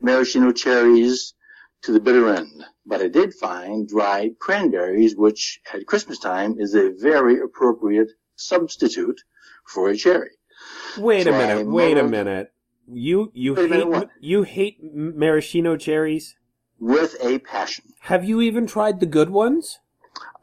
maraschino 0.00 0.52
cherries 0.52 1.34
to 1.82 1.92
the 1.92 2.00
bitter 2.00 2.34
end, 2.34 2.64
but 2.86 3.00
I 3.00 3.08
did 3.08 3.34
find 3.34 3.88
dried 3.88 4.38
cranberries, 4.38 5.16
which 5.16 5.60
at 5.72 5.86
Christmas 5.86 6.18
time 6.18 6.56
is 6.58 6.74
a 6.74 6.90
very 6.90 7.40
appropriate 7.40 8.10
substitute 8.36 9.20
for 9.66 9.88
a 9.88 9.96
cherry. 9.96 10.30
Wait 10.98 11.26
a 11.26 11.32
minute. 11.32 11.58
I 11.58 11.62
Wait 11.64 11.98
a 11.98 12.04
minute. 12.04 12.52
You 12.86 13.30
you 13.34 13.54
hate 13.54 14.08
you 14.20 14.42
hate 14.42 14.78
maraschino 14.82 15.76
cherries? 15.76 16.36
With 16.78 17.16
a 17.20 17.38
passion. 17.38 17.84
Have 18.00 18.24
you 18.24 18.40
even 18.40 18.66
tried 18.66 19.00
the 19.00 19.06
good 19.06 19.30
ones? 19.30 19.78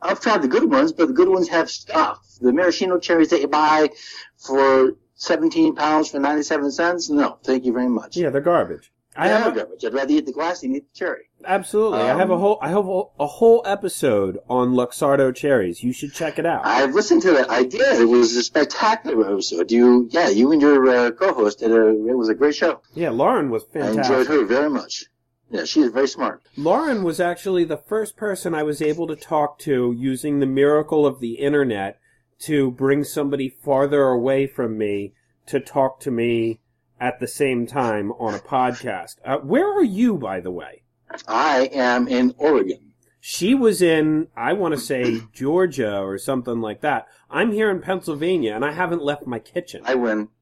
I've 0.01 0.22
tried 0.22 0.41
the 0.41 0.48
good 0.48 0.69
ones, 0.72 0.93
but 0.93 1.08
the 1.08 1.13
good 1.13 1.27
ones 1.27 1.50
have 1.50 1.69
stuff. 1.69 2.19
The 2.39 2.53
maraschino 2.53 2.98
cherries 3.00 3.29
that 3.29 3.41
you 3.41 3.50
buy 3.50 3.89
for 4.38 4.96
17 5.15 5.75
pounds 5.75 6.10
for 6.10 6.19
97 6.19 6.72
cents, 6.72 7.10
no, 7.10 7.38
thank 7.43 7.65
you 7.65 7.74
very 7.74 7.89
much. 7.89 8.15
Yeah, 8.15 8.29
they're 8.29 8.39
garbage. 8.39 8.91
I 9.20 9.28
have 9.28 9.54
a, 9.54 9.56
garbage. 9.56 9.84
I'd 9.86 9.94
rather 9.94 10.14
eat 10.14 10.26
the 10.26 10.32
glass 10.32 10.62
than 10.62 10.76
eat 10.76 10.86
the 10.94 10.98
cherry. 10.98 11.30
absolutely. 11.46 12.00
I 12.00 12.16
have 12.18 12.30
a 12.30 12.34
Um, 12.34 12.40
whole 12.40 12.60
I 12.62 12.70
have 12.70 12.88
a, 12.88 13.02
a 13.20 13.28
whole 13.28 13.62
episode 13.66 14.38
on 14.50 14.74
Luxardo 14.74 15.36
cherries. 15.36 15.84
You 15.84 15.92
should 15.94 16.14
check 16.14 16.40
it 16.40 16.46
out. 16.46 16.66
I've 16.66 16.94
listened 16.94 17.22
to 17.24 17.32
that. 17.34 17.50
I 17.50 17.64
did. 17.64 18.02
It 18.02 18.06
was 18.06 18.36
a 18.36 18.44
spectacular 18.44 19.32
episode. 19.32 19.72
You, 19.72 20.08
yeah, 20.12 20.30
you 20.30 20.52
and 20.52 20.62
your 20.62 20.88
uh, 20.90 21.12
co-host 21.12 21.60
did 21.60 21.72
a. 21.72 21.88
It 21.90 22.18
was 22.18 22.30
a 22.30 22.36
great 22.36 22.56
show. 22.56 22.82
yeah, 22.94 23.10
Lauren 23.10 23.50
was 23.50 23.64
fantastic. 23.64 24.00
I 24.00 24.20
enjoyed 24.20 24.28
her 24.28 24.46
very 24.46 24.70
much. 24.70 25.06
Yeah, 25.52 25.66
she 25.66 25.82
is 25.82 25.90
very 25.92 26.08
smart. 26.08 26.44
Lauren 26.56 27.04
was 27.04 27.20
actually 27.20 27.64
the 27.64 27.78
first 27.78 28.16
person 28.16 28.54
I 28.54 28.62
was 28.62 28.82
able 28.84 29.08
to 29.08 29.16
talk 29.16 29.58
to 29.60 29.92
using 29.98 30.40
the 30.40 30.46
miracle 30.46 31.08
of 31.08 31.20
the 31.20 31.34
internet 31.36 32.00
to 32.42 32.70
bring 32.70 33.04
somebody 33.04 33.50
farther 33.50 34.04
away 34.04 34.46
from 34.46 34.78
me 34.78 35.14
to 35.48 35.60
talk 35.60 36.00
to 36.02 36.12
me 36.12 36.60
at 37.00 37.20
the 37.20 37.27
same 37.27 37.65
time 37.65 38.12
on 38.13 38.34
a 38.34 38.39
podcast. 38.39 39.15
Uh, 39.25 39.38
where 39.38 39.68
are 39.68 39.84
you, 39.84 40.18
by 40.18 40.39
the 40.39 40.51
way? 40.51 40.84
I 41.27 41.70
am 41.74 42.08
in 42.08 42.36
Oregon. 42.38 42.94
She 43.20 43.53
was 43.53 43.82
in, 43.82 44.27
I 44.36 44.53
want 44.53 44.74
to 44.75 44.79
say, 44.79 45.22
Georgia 45.34 46.00
or 46.00 46.18
something 46.18 46.62
like 46.62 46.82
that. 46.82 47.08
I'm 47.29 47.51
here 47.51 47.70
in 47.70 47.82
Pennsylvania 47.82 48.56
and 48.56 48.63
I 48.63 48.72
haven't 48.72 49.03
left 49.03 49.27
my 49.27 49.39
kitchen. 49.39 49.82
I 49.86 49.96
win. 49.96 50.29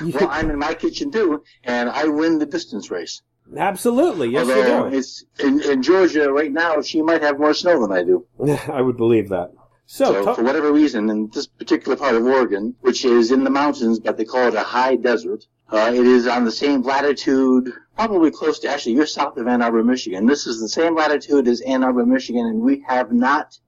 Well, 0.00 0.28
I'm 0.30 0.50
in 0.50 0.58
my 0.58 0.74
kitchen 0.74 1.10
too, 1.10 1.42
and 1.64 1.88
I 1.90 2.04
win 2.06 2.38
the 2.38 2.46
distance 2.46 2.90
race. 2.90 3.20
Absolutely, 3.56 4.28
yes, 4.28 4.48
Although 4.48 4.88
you 4.88 4.96
it's 4.98 5.24
in, 5.40 5.60
in 5.62 5.82
Georgia 5.82 6.30
right 6.30 6.52
now, 6.52 6.80
she 6.82 7.02
might 7.02 7.22
have 7.22 7.38
more 7.38 7.54
snow 7.54 7.80
than 7.80 7.90
I 7.90 8.04
do. 8.04 8.26
do. 8.44 8.52
I 8.72 8.80
would 8.80 8.96
believe 8.96 9.28
that. 9.30 9.50
So, 9.90 10.04
So, 10.12 10.24
ta- 10.26 10.34
for 10.34 10.42
whatever 10.42 10.70
reason, 10.70 11.08
in 11.08 11.30
this 11.32 11.46
particular 11.46 11.96
part 11.96 12.14
of 12.14 12.22
Oregon, 12.26 12.74
which 12.82 13.06
is 13.06 13.32
in 13.32 13.42
the 13.42 13.48
mountains, 13.48 13.98
but 13.98 14.18
they 14.18 14.24
call 14.26 14.46
it 14.48 14.54
a 14.54 14.60
high 14.60 14.96
desert, 14.96 15.46
uh, 15.72 15.90
it 15.94 16.06
is 16.06 16.26
on 16.26 16.44
the 16.44 16.50
same 16.52 16.82
latitude, 16.82 17.72
probably 17.96 18.30
close 18.30 18.58
to, 18.58 18.68
actually, 18.68 18.92
you're 18.92 19.06
south 19.06 19.38
of 19.38 19.46
Ann 19.48 19.62
Arbor, 19.62 19.82
Michigan. 19.82 20.26
This 20.26 20.46
is 20.46 20.60
the 20.60 20.68
same 20.68 20.94
latitude 20.94 21.48
as 21.48 21.62
Ann 21.62 21.82
Arbor, 21.84 22.04
Michigan, 22.04 22.44
and 22.44 22.60
we 22.60 22.84
have 22.86 23.12
not 23.12 23.58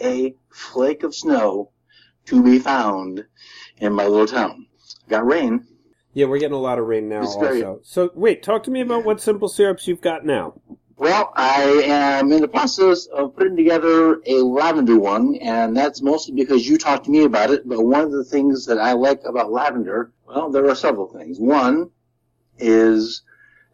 a 0.00 0.34
flake 0.50 1.04
of 1.04 1.14
snow 1.14 1.70
to 2.26 2.42
be 2.42 2.58
found 2.58 3.24
in 3.76 3.92
my 3.92 4.04
little 4.08 4.26
town. 4.26 4.66
Got 5.08 5.26
rain. 5.26 5.64
yeah, 6.12 6.26
we're 6.26 6.40
getting 6.40 6.56
a 6.56 6.60
lot 6.60 6.80
of 6.80 6.86
rain 6.88 7.08
now 7.08 7.22
It's 7.22 7.36
very- 7.36 7.64
So, 7.84 8.10
wait, 8.16 8.42
talk 8.42 8.64
to 8.64 8.70
me 8.72 8.80
about 8.80 9.04
what 9.04 9.20
simple 9.20 9.48
syrups 9.48 9.86
you've 9.86 10.00
got 10.00 10.26
now. 10.26 10.60
Well, 11.00 11.32
I 11.36 11.62
am 11.84 12.32
in 12.32 12.40
the 12.40 12.48
process 12.48 13.06
of 13.06 13.36
putting 13.36 13.54
together 13.54 14.20
a 14.26 14.42
lavender 14.42 14.98
one, 14.98 15.36
and 15.36 15.76
that's 15.76 16.02
mostly 16.02 16.34
because 16.34 16.68
you 16.68 16.76
talked 16.76 17.04
to 17.04 17.12
me 17.12 17.22
about 17.22 17.50
it. 17.50 17.68
But 17.68 17.84
one 17.84 18.00
of 18.00 18.10
the 18.10 18.24
things 18.24 18.66
that 18.66 18.78
I 18.78 18.94
like 18.94 19.22
about 19.24 19.52
lavender, 19.52 20.10
well, 20.26 20.50
there 20.50 20.68
are 20.68 20.74
several 20.74 21.06
things. 21.06 21.38
One 21.38 21.90
is 22.58 23.22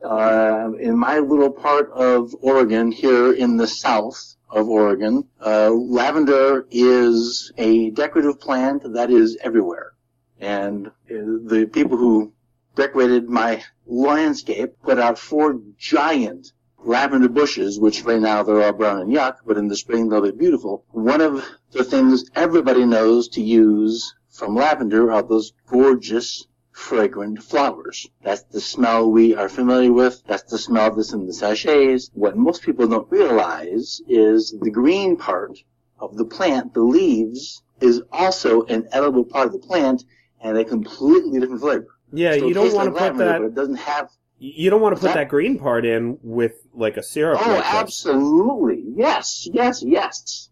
uh, 0.05 0.73
in 0.79 0.99
my 0.99 1.19
little 1.19 1.51
part 1.51 1.91
of 1.93 2.35
Oregon, 2.43 2.93
here 2.93 3.33
in 3.33 3.57
the 3.57 3.69
south 3.69 4.37
of 4.51 4.69
Oregon, 4.69 5.27
uh, 5.41 5.71
lavender 5.71 6.67
is 6.71 7.51
a 7.57 7.89
decorative 7.93 8.39
plant 8.39 8.93
that 8.93 9.11
is 9.11 9.39
everywhere. 9.43 9.95
And 10.41 10.89
uh, 10.89 10.91
the 11.09 11.71
people 11.73 11.97
who 11.97 12.35
decorated 12.77 13.31
my 13.31 13.65
landscape 13.87 14.75
put 14.83 14.99
out 14.99 15.19
four 15.19 15.59
giant 15.79 16.53
lavender 16.85 17.29
bushes, 17.29 17.79
which 17.81 18.03
right 18.05 18.21
now 18.21 18.43
they're 18.43 18.63
all 18.63 18.73
brown 18.73 19.01
and 19.01 19.13
yuck, 19.13 19.37
but 19.47 19.57
in 19.57 19.69
the 19.69 19.77
spring 19.77 20.09
they'll 20.09 20.21
be 20.23 20.31
beautiful. 20.31 20.85
One 20.91 21.21
of 21.21 21.45
the 21.73 21.85
things 21.85 22.25
everybody 22.35 22.85
knows 22.85 23.29
to 23.31 23.43
use 23.43 24.15
from 24.31 24.55
lavender 24.55 25.11
are 25.13 25.23
those 25.23 25.53
gorgeous 25.67 26.47
fragrant 26.73 27.43
flowers. 27.43 28.09
That's 28.23 28.43
the 28.43 28.61
smell 28.61 29.11
we 29.11 29.35
are 29.35 29.49
familiar 29.49 29.93
with. 29.93 30.23
That's 30.27 30.43
the 30.51 30.59
smell 30.59 30.95
that's 30.95 31.13
in 31.13 31.27
the 31.27 31.33
sachets. 31.33 32.11
What 32.15 32.37
most 32.37 32.63
people 32.63 32.87
don't 32.89 33.11
realize 33.11 34.01
is 34.09 34.55
the 34.61 34.71
green 34.71 35.17
part 35.17 35.59
of 36.01 36.17
the 36.17 36.25
plant, 36.25 36.75
the 36.75 36.83
leaves, 36.83 37.63
is 37.81 38.03
also 38.11 38.65
an 38.65 38.89
edible 38.93 39.25
part 39.25 39.47
of 39.47 39.53
the 39.53 39.59
plant 39.61 40.05
and 40.41 40.59
a 40.59 40.65
completely 40.65 41.39
different 41.39 41.61
flavor. 41.61 41.87
Yeah, 42.13 42.33
Still 42.33 42.49
you 42.49 42.55
don't 42.55 42.75
want 42.75 42.77
like 42.77 42.87
to 42.87 42.91
put 42.93 43.01
lavender, 43.03 43.25
that. 43.25 43.39
but 43.41 43.47
it 43.47 43.55
doesn't 43.55 43.77
have. 43.77 44.11
You 44.39 44.69
don't 44.71 44.81
want 44.81 44.95
to 44.97 45.01
put 45.01 45.09
That- 45.09 45.15
that 45.15 45.29
green 45.29 45.59
part 45.59 45.87
in 45.87 46.19
with 46.23 46.55
like 46.75 46.97
a 46.97 47.03
syrup. 47.03 47.41
Oh, 47.45 47.51
like 47.51 47.65
absolutely. 47.75 48.85
Yes, 48.97 49.49
yes, 49.53 49.83
yes. 49.83 50.49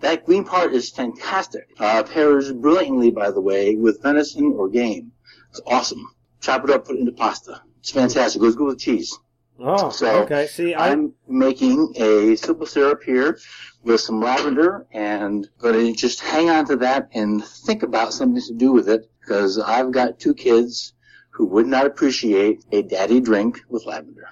That 0.00 0.24
green 0.24 0.44
part 0.44 0.72
is 0.72 0.88
fantastic. 0.90 1.68
Uh, 1.78 2.02
pairs 2.02 2.52
brilliantly, 2.52 3.10
by 3.10 3.30
the 3.30 3.40
way, 3.40 3.76
with 3.76 4.02
venison 4.02 4.54
or 4.56 4.68
game. 4.68 5.12
It's 5.50 5.60
awesome. 5.66 6.14
Chop 6.40 6.64
it 6.64 6.70
up, 6.70 6.86
put 6.86 6.96
it 6.96 7.00
into 7.00 7.12
pasta. 7.12 7.60
It's 7.80 7.90
fantastic. 7.90 8.40
Goes 8.40 8.56
good 8.56 8.68
with 8.68 8.78
cheese. 8.78 9.18
Oh, 9.58 9.90
So, 9.90 10.22
okay. 10.22 10.46
See, 10.46 10.72
I 10.72 10.92
I'm 10.92 11.12
making 11.28 11.92
a 11.96 12.34
simple 12.36 12.64
syrup 12.64 13.02
here 13.02 13.38
with 13.84 14.00
some 14.00 14.20
lavender 14.22 14.86
and 14.92 15.46
going 15.58 15.74
to 15.74 15.92
just 15.92 16.20
hang 16.20 16.48
on 16.48 16.64
to 16.68 16.76
that 16.76 17.10
and 17.12 17.44
think 17.44 17.82
about 17.82 18.14
something 18.14 18.40
to 18.42 18.54
do 18.54 18.72
with 18.72 18.88
it 18.88 19.10
because 19.20 19.58
I've 19.58 19.90
got 19.90 20.18
two 20.18 20.32
kids 20.32 20.94
who 21.40 21.46
would 21.46 21.66
not 21.66 21.86
appreciate 21.86 22.62
a 22.70 22.82
daddy 22.82 23.18
drink 23.18 23.60
with 23.70 23.86
lavender. 23.86 24.28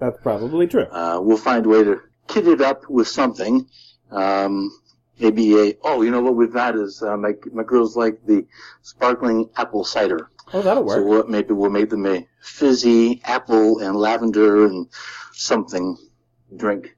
that's 0.00 0.18
probably 0.20 0.66
true. 0.66 0.82
Uh, 0.90 1.20
we'll 1.22 1.36
find 1.36 1.64
a 1.64 1.68
way 1.68 1.84
to 1.84 2.00
kit 2.26 2.48
it 2.48 2.60
up 2.60 2.82
with 2.90 3.06
something. 3.06 3.64
Um, 4.10 4.52
maybe 5.20 5.56
a, 5.60 5.74
oh, 5.84 6.02
you 6.02 6.10
know 6.10 6.20
what 6.20 6.34
we've 6.34 6.52
got 6.52 6.74
is, 6.74 7.02
uh, 7.04 7.16
my, 7.16 7.34
my 7.52 7.62
girls 7.62 7.96
like 7.96 8.18
the 8.26 8.44
sparkling 8.82 9.48
apple 9.56 9.84
cider. 9.84 10.28
Oh, 10.52 10.60
that'll 10.62 10.88
So 10.88 10.96
work. 10.96 11.06
we'll, 11.08 11.26
maybe 11.28 11.52
we'll 11.54 11.70
make 11.70 11.90
them 11.90 12.04
a 12.06 12.26
fizzy 12.42 13.20
apple 13.24 13.78
and 13.78 13.94
lavender 13.94 14.66
and 14.66 14.88
something 15.32 15.96
drink 16.56 16.96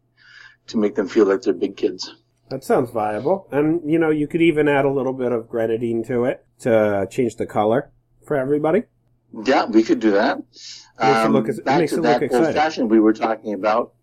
to 0.69 0.79
make 0.79 0.95
them 0.95 1.09
feel 1.09 1.27
like 1.27 1.43
they're 1.43 1.53
big 1.53 1.77
kids. 1.77 2.15
That 2.49 2.65
sounds 2.65 2.91
viable. 2.91 3.49
And 3.53 3.83
you 3.85 3.99
know, 3.99 4.09
you 4.09 4.27
could 4.27 4.41
even 4.41 4.67
add 4.67 4.87
a 4.87 4.91
little 4.91 5.13
bit 5.13 5.33
of 5.33 5.47
grenadine 5.51 6.03
to 6.05 6.25
it 6.25 6.47
to 6.61 7.07
change 7.11 7.37
the 7.37 7.45
color 7.47 7.91
for 8.27 8.37
everybody. 8.39 8.85
Yeah, 9.45 9.67
we 9.67 9.83
could 9.83 10.01
do 10.01 10.13
that. 10.13 10.39
it 10.99 11.31
look- 11.33 11.65
back 11.65 11.89
to 11.89 12.01
that 12.03 12.23
old 12.33 12.55
fashioned 12.55 12.91
we 12.91 13.01
were 13.01 13.13
talking 13.13 13.55
about. 13.55 13.95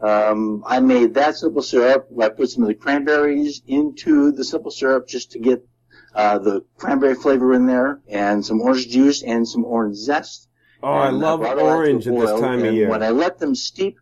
Um, 0.00 0.62
I 0.66 0.80
made 0.80 1.14
that 1.14 1.36
simple 1.36 1.62
syrup. 1.62 2.08
I 2.20 2.28
put 2.28 2.50
some 2.50 2.62
of 2.62 2.68
the 2.68 2.74
cranberries 2.74 3.62
into 3.66 4.30
the 4.30 4.44
simple 4.44 4.70
syrup 4.70 5.08
just 5.08 5.32
to 5.32 5.40
get 5.40 5.66
uh, 6.14 6.38
the 6.38 6.64
cranberry 6.76 7.14
flavor 7.14 7.52
in 7.52 7.66
there, 7.66 8.00
and 8.08 8.44
some 8.44 8.60
orange 8.60 8.88
juice 8.88 9.22
and 9.22 9.46
some 9.46 9.64
orange 9.64 9.96
zest. 9.96 10.48
Oh, 10.82 10.88
I 10.88 11.10
love 11.10 11.40
brought 11.40 11.58
it 11.58 11.60
out 11.60 11.64
to 11.64 11.76
orange 11.76 12.06
at 12.06 12.14
this 12.14 12.40
time 12.40 12.64
of 12.64 12.74
year. 12.74 12.88
When 12.88 13.02
I 13.02 13.10
let 13.10 13.38
them 13.38 13.54
steep, 13.54 13.98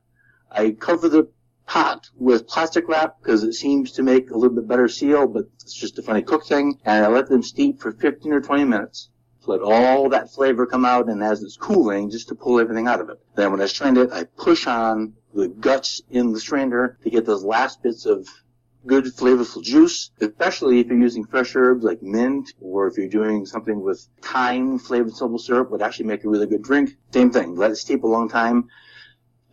I 0.51 0.71
cover 0.71 1.09
the 1.09 1.29
pot 1.67 2.11
with 2.17 2.47
plastic 2.47 2.89
wrap 2.89 3.17
because 3.21 3.43
it 3.43 3.55
seems 3.55 3.93
to 3.93 4.03
make 4.03 4.31
a 4.31 4.37
little 4.37 4.55
bit 4.55 4.69
better 4.69 4.89
seal, 4.89 5.27
but 5.27 5.45
it's 5.63 5.75
just 5.75 5.99
a 5.99 6.03
funny 6.03 6.23
cook 6.23 6.47
thing. 6.47 6.79
And 6.85 7.05
I 7.05 7.09
let 7.09 7.29
them 7.29 7.43
steep 7.43 7.81
for 7.81 7.93
15 7.93 8.33
or 8.33 8.41
20 8.41 8.65
minutes. 8.65 9.11
Let 9.47 9.61
all 9.61 10.09
that 10.09 10.31
flavor 10.31 10.67
come 10.67 10.85
out, 10.85 11.09
and 11.09 11.23
as 11.23 11.43
it's 11.43 11.57
cooling, 11.57 12.11
just 12.11 12.29
to 12.29 12.35
pull 12.35 12.59
everything 12.59 12.89
out 12.89 13.01
of 13.01 13.09
it. 13.11 13.21
Then 13.37 13.53
when 13.53 13.61
I 13.61 13.67
strain 13.67 13.97
it, 13.97 14.11
I 14.13 14.25
push 14.25 14.67
on 14.67 15.15
the 15.35 15.49
guts 15.49 16.03
in 16.11 16.33
the 16.33 16.41
strainer 16.41 16.99
to 17.05 17.11
get 17.11 17.27
those 17.27 17.45
last 17.45 17.83
bits 17.83 18.07
of 18.07 18.27
good 18.87 19.05
flavorful 19.05 19.63
juice, 19.63 20.11
especially 20.21 20.81
if 20.81 20.87
you're 20.87 20.99
using 20.99 21.25
fresh 21.25 21.55
herbs 21.57 21.85
like 21.85 22.03
mint, 22.03 22.53
or 22.61 22.87
if 22.87 22.97
you're 22.97 23.09
doing 23.09 23.45
something 23.45 23.81
with 23.81 24.09
thyme 24.23 24.79
flavored 24.79 25.15
simple 25.15 25.39
syrup 25.39 25.71
would 25.71 25.83
actually 25.83 26.07
make 26.07 26.25
a 26.25 26.29
really 26.29 26.47
good 26.47 26.63
drink. 26.63 26.97
Same 27.13 27.31
thing, 27.31 27.57
let 27.57 27.71
it 27.71 27.77
steep 27.77 28.05
a 28.05 28.07
long 28.07 28.29
time. 28.29 28.69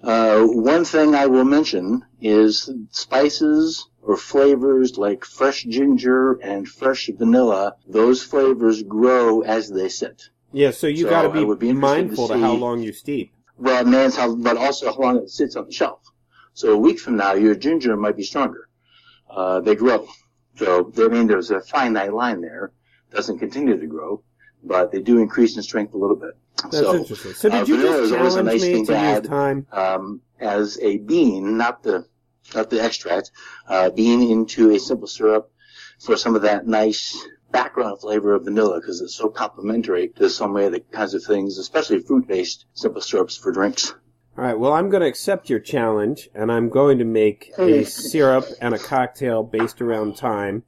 Uh, 0.04 0.44
one 0.44 0.84
thing 0.84 1.16
I 1.16 1.28
will 1.28 1.46
mention 1.46 2.04
is 2.22 2.70
spices 2.92 3.88
or 4.02 4.18
flavors 4.18 4.98
like 4.98 5.24
fresh 5.24 5.64
ginger 5.64 6.34
and 6.34 6.68
fresh 6.68 7.10
vanilla. 7.18 7.76
Those 7.88 8.22
flavors 8.22 8.84
grow 8.84 9.42
as 9.42 9.70
they 9.70 9.88
sit. 9.88 10.30
Yeah, 10.52 10.72
so 10.72 10.88
you 10.88 11.06
So 11.06 11.10
got 11.10 11.22
to 11.22 11.56
be 11.56 11.68
to 11.68 11.74
mindful 11.74 12.28
to 12.28 12.38
how 12.38 12.54
long 12.54 12.82
you 12.82 12.92
steep. 12.92 13.34
Well, 13.58 13.86
means 13.86 14.18
how, 14.18 14.36
but 14.36 14.58
also 14.58 14.92
how 14.92 15.00
long 15.00 15.18
it 15.18 15.30
sits 15.30 15.56
on 15.56 15.66
the 15.68 15.72
shelf. 15.72 16.02
So 16.54 16.74
a 16.74 16.78
week 16.78 17.00
from 17.00 17.16
now, 17.16 17.34
your 17.34 17.56
ginger 17.56 17.96
might 17.96 18.18
be 18.18 18.24
stronger. 18.24 18.68
Uh, 19.30 19.62
they 19.62 19.76
grow. 19.76 20.08
So, 20.58 20.92
I 20.98 21.08
mean, 21.08 21.28
there's 21.28 21.50
a 21.50 21.62
finite 21.62 22.14
line 22.14 22.42
there. 22.42 22.74
Doesn't 23.12 23.40
continue 23.40 23.80
to 23.80 23.88
grow, 23.88 24.24
but 24.64 24.92
they 24.92 25.02
do 25.02 25.20
increase 25.20 25.56
in 25.58 25.64
strength 25.64 25.94
a 25.94 25.98
little 25.98 26.16
bit. 26.16 26.32
That's 26.64 26.78
so, 26.78 26.96
interesting. 26.96 27.34
So 27.34 27.50
uh, 27.50 27.60
did 27.60 27.68
you 27.68 27.82
just 27.82 28.14
challenge 28.14 28.46
nice 28.46 28.62
me 28.62 28.74
thing 28.74 28.86
to 28.86 28.94
to 28.94 29.00
use 29.00 29.18
add. 29.18 29.26
thyme? 29.28 29.68
um, 29.72 30.22
as 30.40 30.80
a 30.82 30.98
bean, 30.98 31.58
not 31.58 31.84
the, 31.84 32.06
not 32.54 32.70
the 32.70 32.82
extract, 32.82 33.32
uh, 33.68 33.90
bean 33.90 34.22
into 34.22 34.72
a 34.72 34.80
simple 34.80 35.08
syrup 35.08 35.52
for 36.00 36.18
some 36.18 36.36
of 36.36 36.44
that 36.44 36.68
nice 36.68 37.18
background 37.52 38.02
flavor 38.02 38.34
of 38.34 38.44
vanilla 38.44 38.80
because 38.80 39.00
it's 39.02 39.16
so 39.16 39.30
complementary 39.30 40.10
to 40.10 40.30
some 40.30 40.56
of 40.58 40.72
the 40.72 40.80
kinds 40.80 41.14
of 41.14 41.24
things, 41.24 41.58
especially 41.58 42.00
fruit-based 42.00 42.66
simple 42.74 43.02
syrups 43.02 43.38
for 43.38 43.52
drinks. 43.52 43.94
All 44.36 44.44
right. 44.44 44.58
Well, 44.58 44.74
I'm 44.74 44.90
going 44.90 45.02
to 45.02 45.08
accept 45.08 45.50
your 45.50 45.60
challenge, 45.60 46.28
and 46.34 46.52
I'm 46.52 46.70
going 46.70 46.98
to 46.98 47.06
make 47.06 47.52
a 47.60 47.84
syrup 47.86 48.46
and 48.60 48.74
a 48.74 48.80
cocktail 48.80 49.44
based 49.44 49.80
around 49.80 50.18
thyme, 50.18 50.64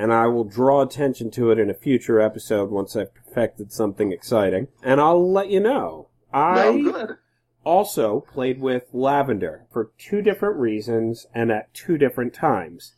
and 0.00 0.14
I 0.14 0.28
will 0.28 0.44
draw 0.44 0.80
attention 0.80 1.30
to 1.32 1.50
it 1.50 1.58
in 1.58 1.68
a 1.68 1.74
future 1.74 2.22
episode 2.22 2.70
once 2.70 2.96
I've 2.96 3.12
perfected 3.12 3.70
something 3.70 4.12
exciting, 4.12 4.68
and 4.82 4.98
I'll 4.98 5.30
let 5.30 5.50
you 5.50 5.60
know. 5.60 6.08
I 6.32 6.70
Well, 6.70 6.82
good. 6.82 7.16
also 7.64 8.20
played 8.20 8.62
with 8.62 8.84
lavender 8.94 9.66
for 9.70 9.90
two 9.98 10.22
different 10.22 10.56
reasons 10.56 11.26
and 11.34 11.52
at 11.52 11.74
two 11.74 11.98
different 11.98 12.32
times. 12.32 12.94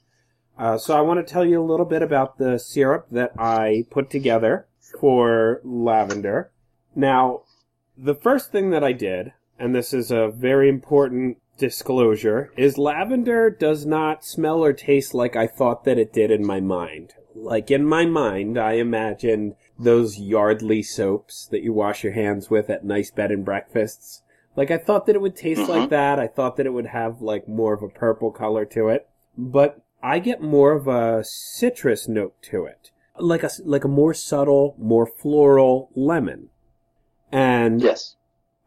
Uh, 0.57 0.79
so 0.79 0.97
I 0.97 1.01
want 1.01 1.27
to 1.27 1.33
tell 1.33 1.45
you 1.45 1.61
a 1.61 1.67
little 1.67 1.87
bit 1.87 2.03
about 2.03 2.39
the 2.39 2.57
syrup 2.57 3.09
that 3.11 3.33
I 3.37 3.85
put 3.91 4.09
together 4.09 4.69
for 5.01 5.61
lavender. 5.65 6.53
Now, 6.95 7.43
the 7.99 8.15
first 8.15 8.53
thing 8.53 8.71
that 8.71 8.85
I 8.85 8.93
did, 8.93 9.33
and 9.59 9.75
this 9.75 9.93
is 9.93 10.13
a 10.13 10.29
very 10.29 10.69
important 10.69 11.39
disclosure, 11.59 12.53
is 12.57 12.79
lavender 12.79 13.51
does 13.51 13.87
not 13.87 14.25
smell 14.25 14.65
or 14.65 14.73
taste 14.73 15.15
like 15.15 15.37
I 15.37 15.47
thought 15.47 15.85
that 15.85 15.99
it 15.99 16.13
did 16.13 16.31
in 16.31 16.47
my 16.47 16.61
mind. 16.61 17.15
Like 17.35 17.71
in 17.71 17.85
my 17.85 18.05
mind, 18.05 18.59
I 18.59 18.73
imagined 18.73 19.55
those 19.79 20.19
Yardley 20.19 20.83
soaps 20.83 21.47
that 21.47 21.63
you 21.63 21.73
wash 21.73 22.05
your 22.05 22.13
hands 22.13 22.51
with 22.51 22.71
at 22.71 22.85
nice 22.85 23.11
bed 23.11 23.31
and 23.31 23.45
breakfasts. 23.45 24.23
Like 24.57 24.71
I 24.71 24.79
thought 24.79 25.07
that 25.07 25.17
it 25.17 25.23
would 25.23 25.37
taste 25.37 25.69
like 25.69 25.83
mm-hmm. 25.83 25.91
that. 25.91 26.19
I 26.19 26.27
thought 26.27 26.57
that 26.57 26.67
it 26.67 26.73
would 26.73 26.87
have 26.87 27.23
like 27.23 27.49
more 27.49 27.73
of 27.75 27.83
a 27.83 27.89
purple 27.89 28.31
color 28.31 28.65
to 28.67 28.89
it, 28.89 29.09
but 29.37 29.83
I 30.03 30.19
get 30.19 30.43
more 30.43 30.73
of 30.73 30.89
a 30.89 31.25
citrus 31.25 32.09
note 32.09 32.35
to 32.51 32.65
it, 32.65 32.91
like 33.19 33.43
a 33.43 33.51
like 33.65 33.85
a 33.85 33.89
more 33.89 34.15
subtle, 34.15 34.75
more 34.79 35.07
floral 35.07 35.91
lemon. 35.95 36.51
And 37.31 37.81
Yes. 37.81 38.17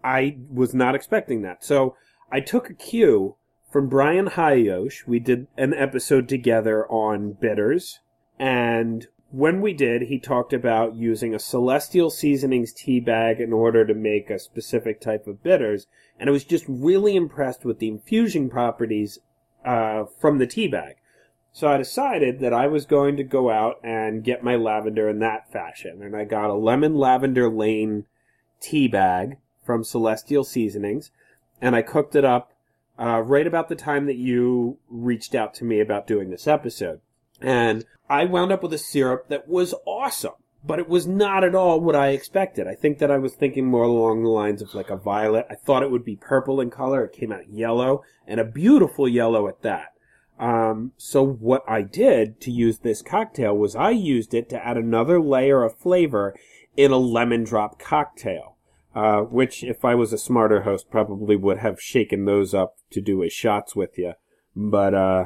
I 0.03 0.37
was 0.49 0.73
not 0.73 0.95
expecting 0.95 1.43
that. 1.43 1.63
So 1.63 1.95
I 2.31 2.39
took 2.39 2.69
a 2.69 2.73
cue 2.73 3.35
from 3.71 3.89
Brian 3.89 4.27
Hayosh. 4.27 5.05
We 5.05 5.19
did 5.19 5.47
an 5.57 5.73
episode 5.73 6.27
together 6.27 6.87
on 6.87 7.33
bitters. 7.33 7.99
And 8.39 9.07
when 9.31 9.61
we 9.61 9.73
did, 9.73 10.03
he 10.03 10.19
talked 10.19 10.53
about 10.53 10.95
using 10.95 11.35
a 11.35 11.39
celestial 11.39 12.09
seasonings 12.09 12.71
tea 12.71 12.99
bag 12.99 13.39
in 13.39 13.51
order 13.51 13.85
to 13.85 13.93
make 13.93 14.29
a 14.29 14.39
specific 14.39 15.01
type 15.01 15.27
of 15.27 15.43
bitters. 15.43 15.87
And 16.19 16.29
I 16.29 16.31
was 16.31 16.45
just 16.45 16.65
really 16.67 17.15
impressed 17.15 17.65
with 17.65 17.79
the 17.79 17.89
infusion 17.89 18.49
properties 18.49 19.19
uh, 19.65 20.05
from 20.19 20.37
the 20.37 20.47
tea 20.47 20.67
bag. 20.67 20.95
So 21.51 21.67
I 21.67 21.77
decided 21.77 22.39
that 22.39 22.53
I 22.53 22.67
was 22.67 22.85
going 22.85 23.17
to 23.17 23.23
go 23.23 23.49
out 23.49 23.79
and 23.83 24.23
get 24.23 24.43
my 24.43 24.55
lavender 24.55 25.09
in 25.09 25.19
that 25.19 25.51
fashion. 25.51 26.01
And 26.01 26.15
I 26.15 26.25
got 26.25 26.49
a 26.49 26.53
lemon 26.53 26.95
lavender 26.95 27.49
lane 27.49 28.05
tea 28.59 28.87
bag 28.87 29.37
from 29.63 29.83
Celestial 29.83 30.43
Seasonings, 30.43 31.11
and 31.61 31.75
I 31.75 31.81
cooked 31.81 32.15
it 32.15 32.25
up 32.25 32.51
uh, 32.99 33.21
right 33.21 33.47
about 33.47 33.69
the 33.69 33.75
time 33.75 34.05
that 34.05 34.17
you 34.17 34.77
reached 34.89 35.35
out 35.35 35.53
to 35.55 35.65
me 35.65 35.79
about 35.79 36.07
doing 36.07 36.29
this 36.29 36.47
episode. 36.47 37.01
And 37.41 37.85
I 38.09 38.25
wound 38.25 38.51
up 38.51 38.63
with 38.63 38.73
a 38.73 38.77
syrup 38.77 39.27
that 39.29 39.47
was 39.47 39.73
awesome, 39.85 40.35
but 40.63 40.79
it 40.79 40.87
was 40.87 41.05
not 41.05 41.43
at 41.43 41.55
all 41.55 41.79
what 41.79 41.95
I 41.95 42.09
expected. 42.09 42.67
I 42.67 42.75
think 42.75 42.99
that 42.99 43.11
I 43.11 43.17
was 43.17 43.35
thinking 43.35 43.65
more 43.65 43.83
along 43.83 44.23
the 44.23 44.29
lines 44.29 44.61
of 44.61 44.73
like 44.73 44.89
a 44.89 44.95
violet. 44.95 45.45
I 45.49 45.55
thought 45.55 45.83
it 45.83 45.91
would 45.91 46.05
be 46.05 46.15
purple 46.15 46.61
in 46.61 46.69
color. 46.69 47.05
It 47.05 47.13
came 47.13 47.31
out 47.31 47.49
yellow, 47.49 48.03
and 48.25 48.39
a 48.39 48.45
beautiful 48.45 49.07
yellow 49.07 49.47
at 49.47 49.61
that. 49.63 49.93
Um, 50.39 50.91
so 50.97 51.23
what 51.23 51.63
I 51.67 51.81
did 51.81 52.41
to 52.41 52.51
use 52.51 52.79
this 52.79 53.01
cocktail 53.01 53.55
was 53.57 53.75
I 53.75 53.91
used 53.91 54.33
it 54.33 54.49
to 54.49 54.65
add 54.65 54.77
another 54.77 55.21
layer 55.21 55.63
of 55.63 55.77
flavor 55.77 56.35
in 56.75 56.91
a 56.91 56.97
lemon 56.97 57.43
drop 57.43 57.79
cocktail. 57.79 58.54
Uh, 58.95 59.21
which, 59.23 59.61
if 59.61 59.83
I 59.83 59.93
was 59.93 60.13
a 60.13 60.17
smarter 60.17 60.61
host, 60.61 60.89
probably 60.89 61.35
would 61.35 61.57
have 61.57 61.81
shaken 61.81 62.23
those 62.23 62.53
up 62.53 62.75
to 62.91 63.01
do 63.01 63.21
as 63.23 63.33
shots 63.33 63.75
with 63.75 63.97
you. 63.97 64.13
But 64.55 64.93
uh, 64.93 65.25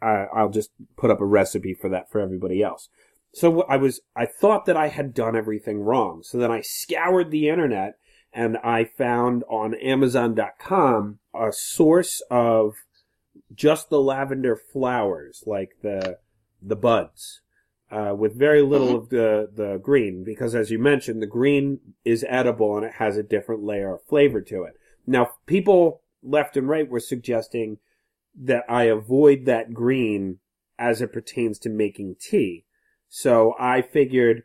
I, 0.00 0.24
I'll 0.34 0.48
just 0.48 0.70
put 0.96 1.10
up 1.10 1.20
a 1.20 1.26
recipe 1.26 1.74
for 1.74 1.90
that 1.90 2.10
for 2.10 2.18
everybody 2.18 2.62
else. 2.62 2.88
So 3.34 3.62
I 3.64 3.76
was, 3.76 4.00
I 4.16 4.24
thought 4.24 4.64
that 4.64 4.76
I 4.78 4.88
had 4.88 5.12
done 5.12 5.36
everything 5.36 5.80
wrong. 5.80 6.22
So 6.22 6.38
then 6.38 6.50
I 6.50 6.62
scoured 6.62 7.30
the 7.30 7.50
internet 7.50 7.98
and 8.32 8.56
I 8.64 8.84
found 8.84 9.44
on 9.50 9.74
Amazon.com 9.74 11.18
a 11.34 11.52
source 11.52 12.22
of 12.30 12.74
just 13.54 13.90
the 13.90 14.00
lavender 14.00 14.56
flowers, 14.56 15.44
like 15.46 15.72
the 15.82 16.18
the 16.66 16.76
buds 16.76 17.42
uh, 17.90 18.14
with 18.16 18.38
very 18.38 18.62
little 18.62 18.96
of 18.96 19.08
the, 19.10 19.48
the 19.54 19.78
green, 19.82 20.24
because 20.24 20.54
as 20.54 20.70
you 20.70 20.78
mentioned, 20.78 21.22
the 21.22 21.26
green 21.26 21.80
is 22.04 22.24
edible 22.28 22.76
and 22.76 22.86
it 22.86 22.94
has 22.94 23.16
a 23.16 23.22
different 23.22 23.62
layer 23.62 23.94
of 23.94 24.04
flavor 24.04 24.40
to 24.40 24.62
it. 24.64 24.74
Now, 25.06 25.32
people 25.46 26.02
left 26.22 26.56
and 26.56 26.68
right 26.68 26.88
were 26.88 27.00
suggesting 27.00 27.78
that 28.36 28.64
I 28.68 28.84
avoid 28.84 29.44
that 29.44 29.72
green 29.72 30.38
as 30.78 31.00
it 31.00 31.12
pertains 31.12 31.58
to 31.60 31.68
making 31.68 32.16
tea. 32.20 32.64
So 33.08 33.54
I 33.60 33.82
figured 33.82 34.42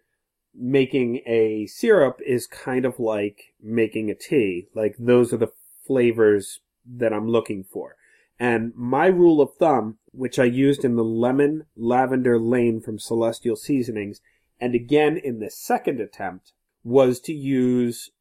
making 0.53 1.21
a 1.25 1.65
syrup 1.67 2.19
is 2.25 2.45
kind 2.45 2.85
of 2.85 2.99
like 2.99 3.53
making 3.61 4.09
a 4.09 4.15
tea. 4.15 4.67
Like 4.75 4.95
those 4.99 5.33
are 5.33 5.37
the 5.37 5.53
flavors 5.87 6.59
that 6.85 7.13
I'm 7.13 7.27
looking 7.27 7.63
for. 7.63 7.95
And 8.39 8.73
my 8.75 9.07
rule 9.07 9.41
of 9.41 9.55
thumb, 9.59 9.97
which 10.11 10.39
I 10.39 10.45
used 10.45 10.85
in 10.85 10.95
the 10.95 11.03
lemon 11.03 11.65
lavender 11.75 12.39
lane 12.39 12.79
from 12.79 12.97
Celestial 12.97 13.57
Seasonings, 13.57 14.21
and 14.59 14.73
again 14.73 15.17
in 15.17 15.39
the 15.39 15.49
second 15.49 15.99
attempt, 15.99 16.53
was 16.83 17.19
to 17.21 17.33
use, 17.33 18.11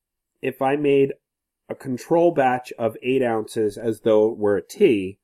if 0.43 0.61
I 0.61 0.77
made 0.77 1.13
a 1.69 1.75
control 1.75 2.33
batch 2.33 2.73
of 2.79 2.97
eight 3.03 3.23
ounces 3.23 3.79
as 3.79 4.01
though 4.01 4.33
it 4.33 4.39
were 4.39 4.57
a 4.57 4.67
tea, 4.67 5.19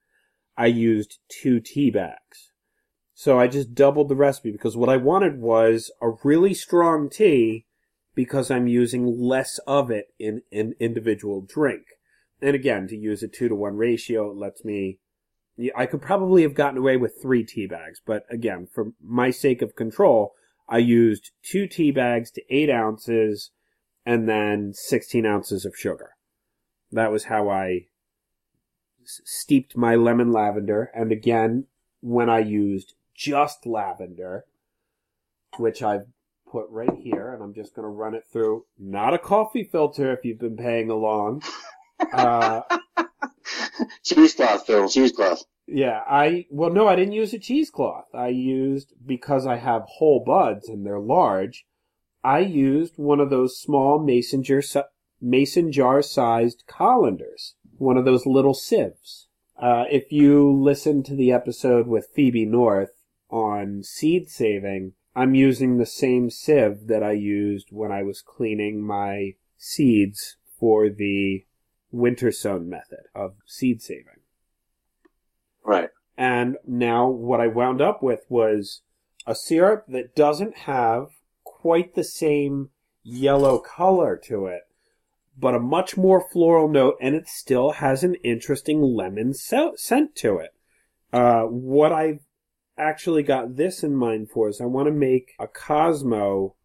I 0.56 0.66
used 0.66 1.18
two 1.28 1.58
tea 1.58 1.90
bags. 1.90 2.52
So 3.14 3.38
I 3.38 3.48
just 3.48 3.74
doubled 3.74 4.08
the 4.08 4.16
recipe 4.16 4.52
because 4.52 4.76
what 4.76 4.88
I 4.88 4.96
wanted 4.96 5.40
was 5.40 5.90
a 6.00 6.10
really 6.22 6.54
strong 6.54 7.08
tea 7.08 7.66
because 8.14 8.50
I'm 8.50 8.68
using 8.68 9.06
less 9.06 9.58
of 9.66 9.90
it 9.90 10.08
in 10.18 10.42
an 10.52 10.74
individual 10.78 11.40
drink. 11.40 11.82
And 12.44 12.54
again, 12.54 12.86
to 12.88 12.96
use 12.96 13.22
a 13.22 13.28
two 13.28 13.48
to 13.48 13.54
one 13.54 13.76
ratio, 13.76 14.30
it 14.30 14.36
lets 14.36 14.66
me. 14.66 14.98
I 15.74 15.86
could 15.86 16.02
probably 16.02 16.42
have 16.42 16.54
gotten 16.54 16.76
away 16.76 16.98
with 16.98 17.22
three 17.22 17.42
tea 17.42 17.66
bags, 17.66 18.02
but 18.04 18.24
again, 18.28 18.68
for 18.70 18.88
my 19.02 19.30
sake 19.30 19.62
of 19.62 19.74
control, 19.74 20.34
I 20.68 20.78
used 20.78 21.30
two 21.42 21.66
tea 21.66 21.90
bags 21.90 22.30
to 22.32 22.42
eight 22.50 22.68
ounces 22.68 23.50
and 24.04 24.28
then 24.28 24.72
16 24.74 25.24
ounces 25.24 25.64
of 25.64 25.74
sugar. 25.74 26.10
That 26.92 27.10
was 27.10 27.24
how 27.24 27.48
I 27.48 27.86
steeped 29.04 29.74
my 29.74 29.94
lemon 29.94 30.30
lavender. 30.30 30.90
And 30.94 31.12
again, 31.12 31.68
when 32.00 32.28
I 32.28 32.40
used 32.40 32.94
just 33.14 33.64
lavender, 33.64 34.44
which 35.56 35.82
I've 35.82 36.08
put 36.50 36.66
right 36.68 36.98
here, 36.98 37.32
and 37.32 37.42
I'm 37.42 37.54
just 37.54 37.74
going 37.74 37.84
to 37.84 37.88
run 37.88 38.14
it 38.14 38.24
through, 38.30 38.66
not 38.78 39.14
a 39.14 39.18
coffee 39.18 39.64
filter 39.64 40.12
if 40.12 40.26
you've 40.26 40.40
been 40.40 40.58
paying 40.58 40.90
along. 40.90 41.42
Uh, 42.12 42.62
cheesecloth, 44.02 44.66
Phil, 44.66 44.88
cheesecloth. 44.88 45.44
Yeah, 45.66 46.02
I 46.06 46.46
well 46.50 46.70
no, 46.70 46.86
I 46.86 46.96
didn't 46.96 47.12
use 47.12 47.32
a 47.32 47.38
cheesecloth. 47.38 48.14
I 48.14 48.28
used 48.28 48.92
because 49.04 49.46
I 49.46 49.56
have 49.56 49.82
whole 49.86 50.22
buds 50.24 50.68
and 50.68 50.84
they're 50.84 50.98
large. 50.98 51.64
I 52.22 52.40
used 52.40 52.94
one 52.96 53.20
of 53.20 53.30
those 53.30 53.58
small 53.58 53.98
mason 53.98 54.42
jar 54.42 54.62
mason 55.20 55.72
jar 55.72 56.02
sized 56.02 56.64
colanders, 56.66 57.54
one 57.78 57.96
of 57.96 58.04
those 58.04 58.26
little 58.26 58.54
sieves. 58.54 59.28
Uh, 59.60 59.84
if 59.90 60.10
you 60.10 60.52
listen 60.52 61.02
to 61.04 61.14
the 61.14 61.32
episode 61.32 61.86
with 61.86 62.10
Phoebe 62.14 62.44
North 62.44 62.90
on 63.30 63.82
seed 63.82 64.28
saving, 64.28 64.92
I'm 65.16 65.34
using 65.34 65.78
the 65.78 65.86
same 65.86 66.28
sieve 66.28 66.88
that 66.88 67.02
I 67.02 67.12
used 67.12 67.68
when 67.70 67.92
I 67.92 68.02
was 68.02 68.20
cleaning 68.20 68.82
my 68.82 69.34
seeds 69.56 70.36
for 70.58 70.90
the 70.90 71.44
winter 71.94 72.32
sown 72.32 72.68
method 72.68 73.04
of 73.14 73.36
seed 73.46 73.80
saving. 73.80 74.20
Right. 75.64 75.90
And 76.16 76.56
now 76.66 77.08
what 77.08 77.40
I 77.40 77.46
wound 77.46 77.80
up 77.80 78.02
with 78.02 78.24
was 78.28 78.82
a 79.26 79.34
syrup 79.34 79.86
that 79.88 80.14
doesn't 80.14 80.58
have 80.58 81.08
quite 81.44 81.94
the 81.94 82.04
same 82.04 82.70
yellow 83.02 83.58
color 83.58 84.20
to 84.24 84.46
it, 84.46 84.62
but 85.38 85.54
a 85.54 85.60
much 85.60 85.96
more 85.96 86.28
floral 86.30 86.68
note, 86.68 86.96
and 87.00 87.14
it 87.14 87.28
still 87.28 87.72
has 87.72 88.04
an 88.04 88.16
interesting 88.16 88.82
lemon 88.82 89.32
scent 89.32 90.14
to 90.16 90.38
it. 90.38 90.50
Uh, 91.12 91.42
what 91.42 91.92
I've 91.92 92.20
actually 92.76 93.22
got 93.22 93.56
this 93.56 93.82
in 93.82 93.94
mind 93.94 94.30
for 94.30 94.48
is 94.48 94.60
I 94.60 94.66
want 94.66 94.88
to 94.88 94.92
make 94.92 95.32
a 95.38 95.46
Cosmo 95.46 96.56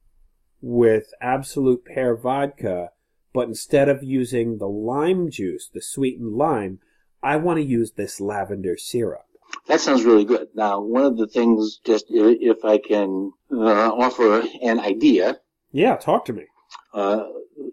with 0.62 1.14
Absolut 1.22 1.86
Pear 1.86 2.16
vodka 2.16 2.92
but 3.34 3.48
instead 3.48 3.90
of 3.90 4.04
using 4.04 4.58
the 4.58 4.68
lime 4.68 5.30
juice, 5.30 5.70
the 5.74 5.82
sweetened 5.82 6.36
lime, 6.36 6.80
I 7.22 7.36
want 7.36 7.58
to 7.58 7.66
use 7.66 7.92
this 7.92 8.20
lavender 8.20 8.78
syrup. 8.78 9.26
That 9.68 9.82
sounds 9.82 10.04
really 10.04 10.26
good. 10.26 10.50
Now, 10.54 10.82
one 10.82 11.06
of 11.06 11.18
the 11.18 11.28
things, 11.28 11.80
just 11.84 12.06
if 12.10 12.64
I 12.64 12.78
can 12.78 13.32
uh, 13.52 13.92
offer 13.94 14.44
an 14.62 14.80
idea. 14.80 15.40
Yeah, 15.72 15.96
talk 15.96 16.26
to 16.26 16.34
me. 16.34 16.46
Uh, 16.94 17.26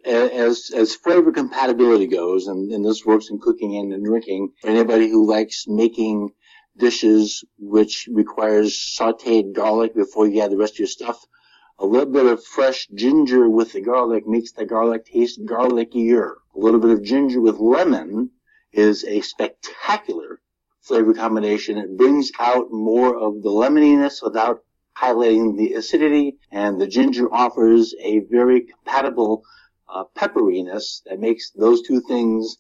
as 0.05 0.71
as 0.75 0.95
flavor 0.95 1.33
compatibility 1.33 2.07
goes, 2.07 2.49
and, 2.49 2.73
and 2.73 2.85
this 2.85 3.05
works 3.05 3.31
in 3.31 3.39
cooking 3.39 3.77
and 3.77 3.93
in 3.93 4.03
drinking, 4.03 4.53
for 4.61 4.69
anybody 4.69 5.09
who 5.09 5.27
likes 5.27 5.65
making 5.67 6.31
dishes 6.77 7.45
which 7.59 8.09
requires 8.13 8.75
sauteed 8.75 9.55
garlic 9.55 9.95
before 9.95 10.27
you 10.27 10.43
add 10.43 10.51
the 10.51 10.57
rest 10.57 10.75
of 10.75 10.81
your 10.81 10.89
stuff, 10.89 11.25
a 11.79 11.87
little 11.87 12.11
bit 12.13 12.27
of 12.27 12.43
fresh 12.43 12.89
ginger 12.95 13.49
with 13.49 13.73
the 13.73 13.81
garlic 13.81 14.27
makes 14.27 14.53
the 14.53 14.65
garlic 14.65 15.05
taste 15.07 15.45
garlickier. 15.45 16.35
A 16.55 16.59
little 16.59 16.81
bit 16.81 16.91
of 16.91 17.03
ginger 17.03 17.41
with 17.41 17.59
lemon 17.59 18.31
is 18.73 19.05
a 19.05 19.21
spectacular 19.21 20.41
flavor 20.81 21.13
combination. 21.13 21.77
It 21.77 21.97
brings 21.97 22.31
out 22.39 22.71
more 22.71 23.17
of 23.17 23.43
the 23.43 23.51
lemoniness 23.51 24.23
without 24.23 24.61
highlighting 24.97 25.57
the 25.57 25.75
acidity, 25.75 26.39
and 26.51 26.81
the 26.81 26.87
ginger 26.87 27.33
offers 27.33 27.95
a 28.01 28.21
very 28.21 28.63
compatible 28.63 29.43
uh, 29.89 30.05
pepperiness 30.15 31.03
that 31.05 31.21
makes 31.21 31.51
those 31.51 31.83
two 31.83 32.01
things 32.01 32.57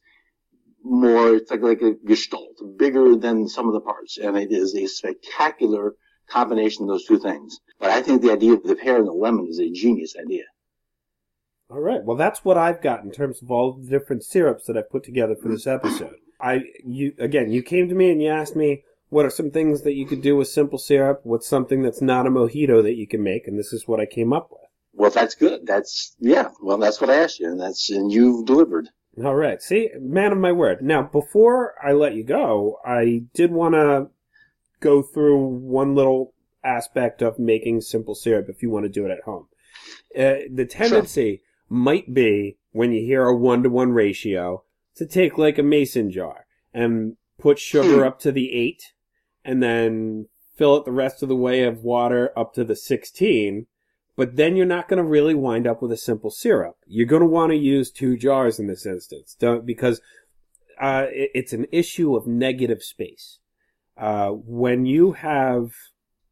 more, 0.83 1.35
it's 1.35 1.50
like, 1.50 1.62
like 1.62 1.83
a 1.83 1.94
gestalt, 2.07 2.61
bigger 2.76 3.16
than 3.16 3.48
some 3.48 3.66
of 3.66 3.72
the 3.72 3.81
parts, 3.81 4.18
and 4.18 4.37
it 4.37 4.52
is 4.52 4.74
a 4.76 4.87
spectacular 4.87 5.94
combination 6.28 6.82
of 6.82 6.88
those 6.88 7.04
two 7.04 7.18
things. 7.18 7.60
But 7.78 7.90
I 7.90 8.02
think 8.02 8.22
the 8.22 8.32
idea 8.32 8.54
of 8.54 8.62
the 8.62 8.74
pear 8.74 8.96
and 8.96 9.06
the 9.06 9.12
lemon 9.12 9.46
is 9.48 9.58
a 9.58 9.70
genius 9.70 10.14
idea. 10.16 10.44
All 11.68 11.80
right. 11.80 12.02
Well, 12.04 12.16
that's 12.16 12.44
what 12.44 12.56
I've 12.56 12.80
got 12.80 13.02
in 13.02 13.10
terms 13.10 13.42
of 13.42 13.50
all 13.50 13.72
the 13.72 13.88
different 13.88 14.24
syrups 14.24 14.66
that 14.66 14.76
I've 14.76 14.90
put 14.90 15.02
together 15.02 15.34
for 15.34 15.48
this 15.48 15.66
episode. 15.66 16.16
I 16.40 16.64
you 16.84 17.14
again, 17.18 17.50
you 17.50 17.62
came 17.62 17.88
to 17.88 17.94
me 17.94 18.10
and 18.10 18.22
you 18.22 18.28
asked 18.28 18.56
me 18.56 18.84
what 19.08 19.24
are 19.24 19.30
some 19.30 19.50
things 19.50 19.82
that 19.82 19.94
you 19.94 20.06
could 20.06 20.22
do 20.22 20.36
with 20.36 20.48
simple 20.48 20.78
syrup? 20.78 21.20
What's 21.22 21.46
something 21.46 21.82
that's 21.82 22.02
not 22.02 22.26
a 22.26 22.30
mojito 22.30 22.82
that 22.82 22.96
you 22.96 23.06
can 23.06 23.22
make? 23.22 23.46
And 23.46 23.58
this 23.58 23.72
is 23.72 23.86
what 23.86 24.00
I 24.00 24.06
came 24.06 24.32
up 24.32 24.50
with. 24.50 24.60
Well, 24.92 25.10
that's 25.10 25.34
good. 25.34 25.66
That's 25.66 26.16
yeah. 26.18 26.50
Well, 26.62 26.78
that's 26.78 27.00
what 27.00 27.10
I 27.10 27.16
asked 27.16 27.38
you, 27.38 27.50
and 27.50 27.60
that's 27.60 27.90
and 27.90 28.10
you've 28.10 28.46
delivered. 28.46 28.88
All 29.24 29.34
right. 29.34 29.62
See, 29.62 29.90
man 29.98 30.32
of 30.32 30.38
my 30.38 30.52
word. 30.52 30.82
Now, 30.82 31.02
before 31.02 31.74
I 31.82 31.92
let 31.92 32.14
you 32.14 32.24
go, 32.24 32.78
I 32.84 33.22
did 33.34 33.50
want 33.50 33.74
to 33.74 34.10
go 34.80 35.02
through 35.02 35.38
one 35.38 35.94
little 35.94 36.34
aspect 36.64 37.22
of 37.22 37.38
making 37.38 37.80
simple 37.80 38.14
syrup 38.14 38.48
if 38.48 38.62
you 38.62 38.70
want 38.70 38.84
to 38.84 38.88
do 38.88 39.06
it 39.06 39.10
at 39.10 39.22
home. 39.24 39.46
Uh, 40.16 40.46
the 40.52 40.66
tendency 40.68 41.36
sure. 41.36 41.76
might 41.76 42.12
be 42.12 42.56
when 42.72 42.92
you 42.92 43.00
hear 43.00 43.24
a 43.24 43.36
one 43.36 43.62
to 43.62 43.70
one 43.70 43.92
ratio 43.92 44.64
to 44.96 45.06
take 45.06 45.38
like 45.38 45.58
a 45.58 45.62
mason 45.62 46.10
jar 46.10 46.46
and 46.72 47.16
put 47.38 47.58
sugar 47.58 47.98
hmm. 47.98 48.02
up 48.02 48.18
to 48.18 48.32
the 48.32 48.52
eight 48.52 48.92
and 49.44 49.62
then 49.62 50.26
fill 50.56 50.76
it 50.76 50.84
the 50.84 50.92
rest 50.92 51.22
of 51.22 51.28
the 51.28 51.36
way 51.36 51.62
of 51.62 51.84
water 51.84 52.32
up 52.36 52.54
to 52.54 52.64
the 52.64 52.76
16. 52.76 53.66
But 54.16 54.36
then 54.36 54.56
you're 54.56 54.64
not 54.66 54.88
going 54.88 54.96
to 54.96 55.04
really 55.04 55.34
wind 55.34 55.66
up 55.66 55.82
with 55.82 55.92
a 55.92 55.96
simple 55.96 56.30
syrup. 56.30 56.76
You're 56.86 57.06
going 57.06 57.20
to 57.20 57.28
want 57.28 57.52
to 57.52 57.56
use 57.56 57.90
two 57.90 58.16
jars 58.16 58.58
in 58.58 58.66
this 58.66 58.86
instance 58.86 59.36
Don't, 59.38 59.66
because 59.66 60.00
uh, 60.80 61.06
it, 61.10 61.30
it's 61.34 61.52
an 61.52 61.66
issue 61.70 62.16
of 62.16 62.26
negative 62.26 62.82
space. 62.82 63.38
Uh, 63.96 64.30
when 64.30 64.87
you 64.87 65.12
have 65.12 65.70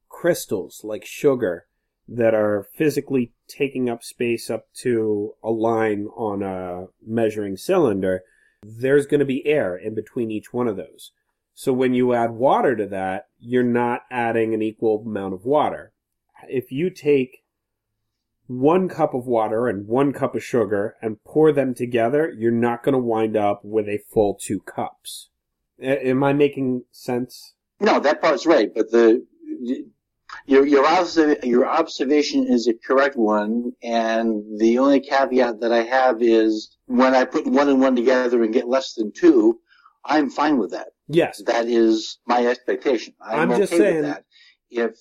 crystals 0.08 0.82
like 0.84 1.04
sugar 1.04 1.66
that 2.06 2.34
are 2.34 2.66
physically 2.74 3.32
taking 3.48 3.88
up 3.88 4.02
space 4.02 4.50
up 4.50 4.66
to 4.74 5.34
a 5.42 5.50
line 5.50 6.06
on 6.16 6.42
a 6.42 6.86
measuring 7.06 7.56
cylinder, 7.56 8.22
there's 8.62 9.06
going 9.06 9.20
to 9.20 9.26
be 9.26 9.46
air 9.46 9.76
in 9.76 9.94
between 9.94 10.30
each 10.30 10.52
one 10.52 10.68
of 10.68 10.76
those. 10.76 11.12
So 11.54 11.72
when 11.72 11.94
you 11.94 12.12
add 12.12 12.32
water 12.32 12.74
to 12.76 12.86
that, 12.86 13.28
you're 13.38 13.62
not 13.62 14.02
adding 14.10 14.52
an 14.52 14.62
equal 14.62 15.04
amount 15.06 15.34
of 15.34 15.44
water. 15.44 15.92
If 16.48 16.72
you 16.72 16.90
take 16.90 17.44
one 18.46 18.88
cup 18.88 19.14
of 19.14 19.26
water 19.26 19.68
and 19.68 19.86
one 19.86 20.12
cup 20.12 20.34
of 20.34 20.44
sugar 20.44 20.96
and 21.00 21.22
pour 21.24 21.52
them 21.52 21.74
together, 21.74 22.32
you're 22.36 22.50
not 22.50 22.82
going 22.82 22.92
to 22.92 22.98
wind 22.98 23.36
up 23.36 23.64
with 23.64 23.88
a 23.88 24.00
full 24.12 24.34
two 24.34 24.60
cups. 24.60 25.30
Am 25.80 26.22
I 26.22 26.32
making 26.32 26.84
sense? 26.90 27.53
No, 27.80 28.00
that 28.00 28.20
part's 28.20 28.46
right, 28.46 28.70
but 28.74 28.90
the 28.90 29.24
your 30.46 30.66
your, 30.66 30.86
your 31.42 31.66
observation 31.66 32.46
is 32.48 32.68
a 32.68 32.74
correct 32.74 33.16
one, 33.16 33.72
and 33.82 34.58
the 34.58 34.78
only 34.78 35.00
caveat 35.00 35.60
that 35.60 35.72
I 35.72 35.82
have 35.82 36.22
is 36.22 36.76
when 36.86 37.14
I 37.14 37.24
put 37.24 37.46
one 37.46 37.68
and 37.68 37.80
one 37.80 37.96
together 37.96 38.42
and 38.42 38.52
get 38.52 38.68
less 38.68 38.94
than 38.94 39.12
two, 39.12 39.60
I'm 40.04 40.30
fine 40.30 40.58
with 40.58 40.70
that. 40.72 40.88
Yes, 41.08 41.42
that 41.46 41.66
is 41.66 42.18
my 42.26 42.46
expectation. 42.46 43.14
I'm, 43.20 43.40
I'm 43.40 43.50
okay 43.52 43.60
just 43.60 43.72
saying 43.72 44.02
that. 44.02 44.24
If 44.70 44.92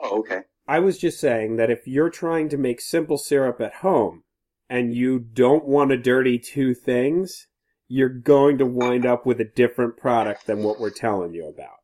oh, 0.00 0.20
okay. 0.20 0.42
I 0.66 0.78
was 0.78 0.98
just 0.98 1.20
saying 1.20 1.56
that 1.56 1.70
if 1.70 1.86
you're 1.86 2.10
trying 2.10 2.48
to 2.50 2.56
make 2.56 2.80
simple 2.80 3.18
syrup 3.18 3.60
at 3.60 3.76
home 3.76 4.22
and 4.68 4.94
you 4.94 5.18
don't 5.18 5.66
want 5.66 5.90
to 5.90 5.96
dirty 5.96 6.38
two 6.38 6.74
things, 6.74 7.48
you're 7.88 8.08
going 8.08 8.58
to 8.58 8.66
wind 8.66 9.04
up 9.04 9.26
with 9.26 9.40
a 9.40 9.44
different 9.44 9.96
product 9.96 10.46
than 10.46 10.62
what 10.62 10.80
we're 10.80 10.90
telling 10.90 11.34
you 11.34 11.46
about. 11.46 11.81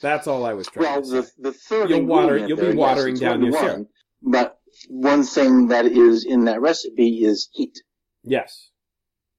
That's 0.00 0.26
all 0.26 0.44
I 0.44 0.52
was 0.52 0.66
trying 0.68 0.84
Well, 0.86 1.02
the, 1.02 1.30
the 1.38 1.52
third 1.52 1.90
You'll 1.90 2.04
water- 2.04 2.38
you'll 2.38 2.56
be 2.58 2.66
there, 2.66 2.74
watering 2.76 3.16
down 3.16 3.42
your 3.42 3.52
syrup. 3.52 3.88
But 4.22 4.58
one 4.88 5.22
thing 5.22 5.68
that 5.68 5.86
is 5.86 6.24
in 6.24 6.44
that 6.44 6.60
recipe 6.60 7.24
is 7.24 7.48
heat. 7.52 7.78
yes. 8.22 8.70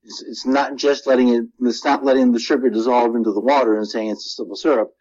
It's, 0.04 0.24
it's 0.24 0.46
not 0.46 0.78
just 0.78 1.06
letting 1.06 1.30
it, 1.30 1.44
it's 1.62 1.84
not 1.84 2.06
letting 2.06 2.32
the 2.32 2.40
sugar 2.40 2.70
dissolve 2.70 3.16
into 3.16 3.34
the 3.34 3.42
water 3.42 3.76
and 3.76 3.86
saying 3.88 4.12
it's 4.12 4.26
a 4.26 4.30
simple 4.30 4.56
syrup. 4.56 4.92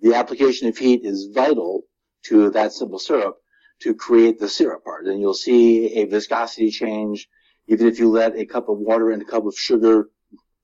The 0.00 0.14
application 0.14 0.68
of 0.68 0.78
heat 0.78 1.00
is 1.04 1.30
vital 1.34 1.82
to 2.26 2.50
that 2.50 2.72
simple 2.72 3.00
syrup 3.00 3.36
to 3.80 3.92
create 3.94 4.38
the 4.38 4.48
syrup 4.48 4.84
part. 4.84 5.06
And 5.06 5.20
you'll 5.20 5.34
see 5.34 5.94
a 5.96 6.04
viscosity 6.04 6.70
change 6.70 7.28
even 7.66 7.88
if 7.88 7.98
you 7.98 8.08
let 8.10 8.36
a 8.36 8.46
cup 8.46 8.68
of 8.68 8.78
water 8.78 9.10
and 9.10 9.22
a 9.22 9.24
cup 9.24 9.46
of 9.46 9.54
sugar 9.56 10.10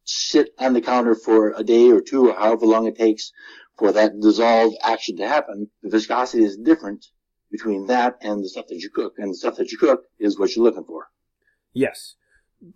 sit 0.05 0.51
on 0.59 0.73
the 0.75 0.81
counter 0.81 1.15
for 1.17 1.53
a 1.57 1.65
day 1.65 1.91
or 1.91 2.01
two 2.01 2.29
or 2.31 2.35
however 2.35 2.67
long 2.67 2.87
it 2.87 2.97
takes 2.97 3.33
for 3.79 3.93
that 3.93 4.21
dissolved 4.21 4.77
action 4.83 5.17
to 5.17 5.29
happen. 5.29 5.71
The 5.83 5.91
viscosity 5.91 6.45
is 6.45 6.57
different 6.57 7.07
between 7.51 7.87
that 7.87 8.17
and 8.21 8.43
the 8.43 8.49
stuff 8.49 8.67
that 8.69 8.81
you 8.81 8.91
cook. 8.91 9.15
And 9.19 9.31
the 9.31 9.37
stuff 9.37 9.57
that 9.57 9.71
you 9.71 9.79
cook 9.79 10.05
is 10.19 10.39
what 10.39 10.55
you're 10.55 10.65
looking 10.65 10.85
for. 10.85 11.07
Yes. 11.73 12.17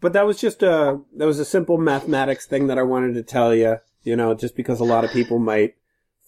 But 0.00 0.12
that 0.12 0.26
was 0.26 0.40
just 0.40 0.62
a 0.62 1.00
that 1.16 1.26
was 1.26 1.40
a 1.40 1.44
simple 1.44 1.76
mathematics 1.76 2.46
thing 2.46 2.68
that 2.68 2.78
I 2.78 2.82
wanted 2.82 3.14
to 3.14 3.22
tell 3.22 3.52
you, 3.52 3.78
you 4.04 4.14
know, 4.14 4.32
just 4.34 4.54
because 4.54 4.78
a 4.78 4.84
lot 4.84 5.04
of 5.04 5.10
people 5.10 5.40
might 5.40 5.74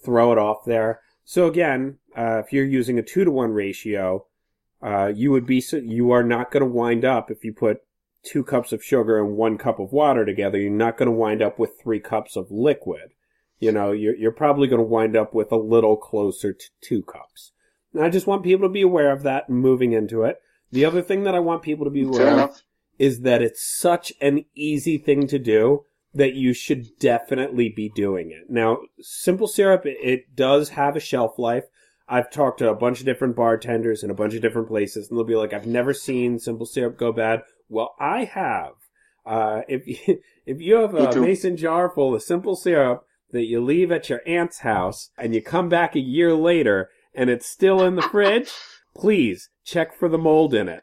throw 0.05 0.33
it 0.33 0.39
off 0.39 0.65
there. 0.67 1.01
So 1.25 1.47
again, 1.47 1.99
uh, 2.17 2.43
if 2.45 2.53
you're 2.53 2.65
using 2.65 2.99
a 2.99 3.03
2 3.03 3.25
to 3.25 3.31
1 3.31 3.53
ratio, 3.53 4.27
uh, 4.83 5.13
you 5.15 5.31
would 5.31 5.47
be 5.47 5.65
you 5.73 6.11
are 6.11 6.25
not 6.25 6.51
going 6.51 6.63
to 6.63 6.69
wind 6.69 7.05
up 7.05 7.31
if 7.31 7.45
you 7.45 7.53
put 7.53 7.83
2 8.25 8.43
cups 8.43 8.73
of 8.73 8.85
sugar 8.85 9.19
and 9.19 9.37
1 9.37 9.57
cup 9.57 9.79
of 9.79 9.93
water 9.93 10.25
together, 10.25 10.59
you're 10.59 10.71
not 10.71 10.99
going 10.99 11.07
to 11.07 11.13
wind 11.13 11.41
up 11.41 11.59
with 11.59 11.79
3 11.81 12.01
cups 12.01 12.37
of 12.37 12.51
liquid. 12.51 13.13
You 13.61 13.73
know, 13.73 13.93
you're 13.93 14.17
you're 14.17 14.33
probably 14.33 14.69
going 14.69 14.81
to 14.81 14.85
wind 14.87 15.17
up 15.17 15.35
with 15.35 15.53
a 15.53 15.57
little 15.57 15.97
closer 15.97 16.53
to 16.53 16.67
2 16.83 17.03
cups. 17.03 17.53
And 17.93 18.03
I 18.05 18.11
just 18.11 18.27
want 18.27 18.43
people 18.43 18.69
to 18.69 18.73
be 18.73 18.83
aware 18.83 19.13
of 19.13 19.23
that 19.23 19.49
moving 19.49 19.93
into 19.93 20.23
it. 20.25 20.39
The 20.73 20.85
other 20.85 21.03
thing 21.03 21.23
that 21.25 21.35
I 21.35 21.39
want 21.41 21.63
people 21.63 21.85
to 21.85 21.91
be 21.91 22.03
aware 22.03 22.19
Fair 22.19 22.27
of 22.29 22.35
enough. 22.35 22.63
is 22.99 23.21
that 23.21 23.43
it's 23.43 23.65
such 23.65 24.13
an 24.21 24.45
easy 24.57 24.99
thing 24.99 25.27
to 25.29 25.39
do 25.39 25.85
that 26.13 26.35
you 26.35 26.53
should 26.53 26.99
definitely 26.99 27.69
be 27.69 27.89
doing 27.95 28.31
it. 28.31 28.51
Now, 28.51 28.79
simple 29.01 29.47
syrup, 29.47 29.87
it- 29.87 29.99
it 30.03 30.35
does 30.37 30.71
have 30.71 30.97
a 30.97 31.01
shelf 31.01 31.39
life. 31.39 31.65
I've 32.09 32.31
talked 32.31 32.59
to 32.59 32.69
a 32.71 32.75
bunch 32.75 33.01
of 33.01 33.07
different 33.07 33.35
bartenders 33.37 34.03
in 34.03 34.11
a 34.11 34.15
bunch 34.15 34.35
of 34.35 34.43
different 34.43 34.69
places, 34.69 35.09
and 35.09 35.17
they'll 35.19 35.25
be 35.25 35.37
like, 35.37 35.53
I've 35.53 35.67
never 35.67 35.95
seen 35.95 36.39
simple 36.39 36.67
syrup 36.67 36.99
go 36.99 37.13
bad. 37.13 37.43
Well, 37.69 37.95
I 37.99 38.25
have. 38.25 38.73
Uh, 39.25 39.63
if 39.69 39.87
you, 39.87 40.21
if 40.47 40.61
you 40.61 40.75
have 40.77 40.95
a 40.95 41.21
mason 41.21 41.57
jar 41.57 41.89
full 41.89 42.15
of 42.15 42.23
simple 42.23 42.57
syrup 42.57 43.07
that 43.33 43.45
you 43.47 43.61
leave 43.63 43.91
at 43.93 44.09
your 44.09 44.21
aunt's 44.27 44.59
house 44.61 45.11
and 45.19 45.35
you 45.35 45.43
come 45.43 45.69
back 45.69 45.95
a 45.97 46.01
year 46.01 46.35
later 46.35 46.91
and 47.15 47.31
it's 47.31 47.47
still 47.47 47.83
in 47.83 47.97
the 47.97 48.03
fridge, 48.11 48.51
please 48.95 49.49
check 49.65 49.97
for 49.97 50.09
the 50.09 50.19
mold 50.19 50.53
in 50.55 50.69
it. 50.69 50.83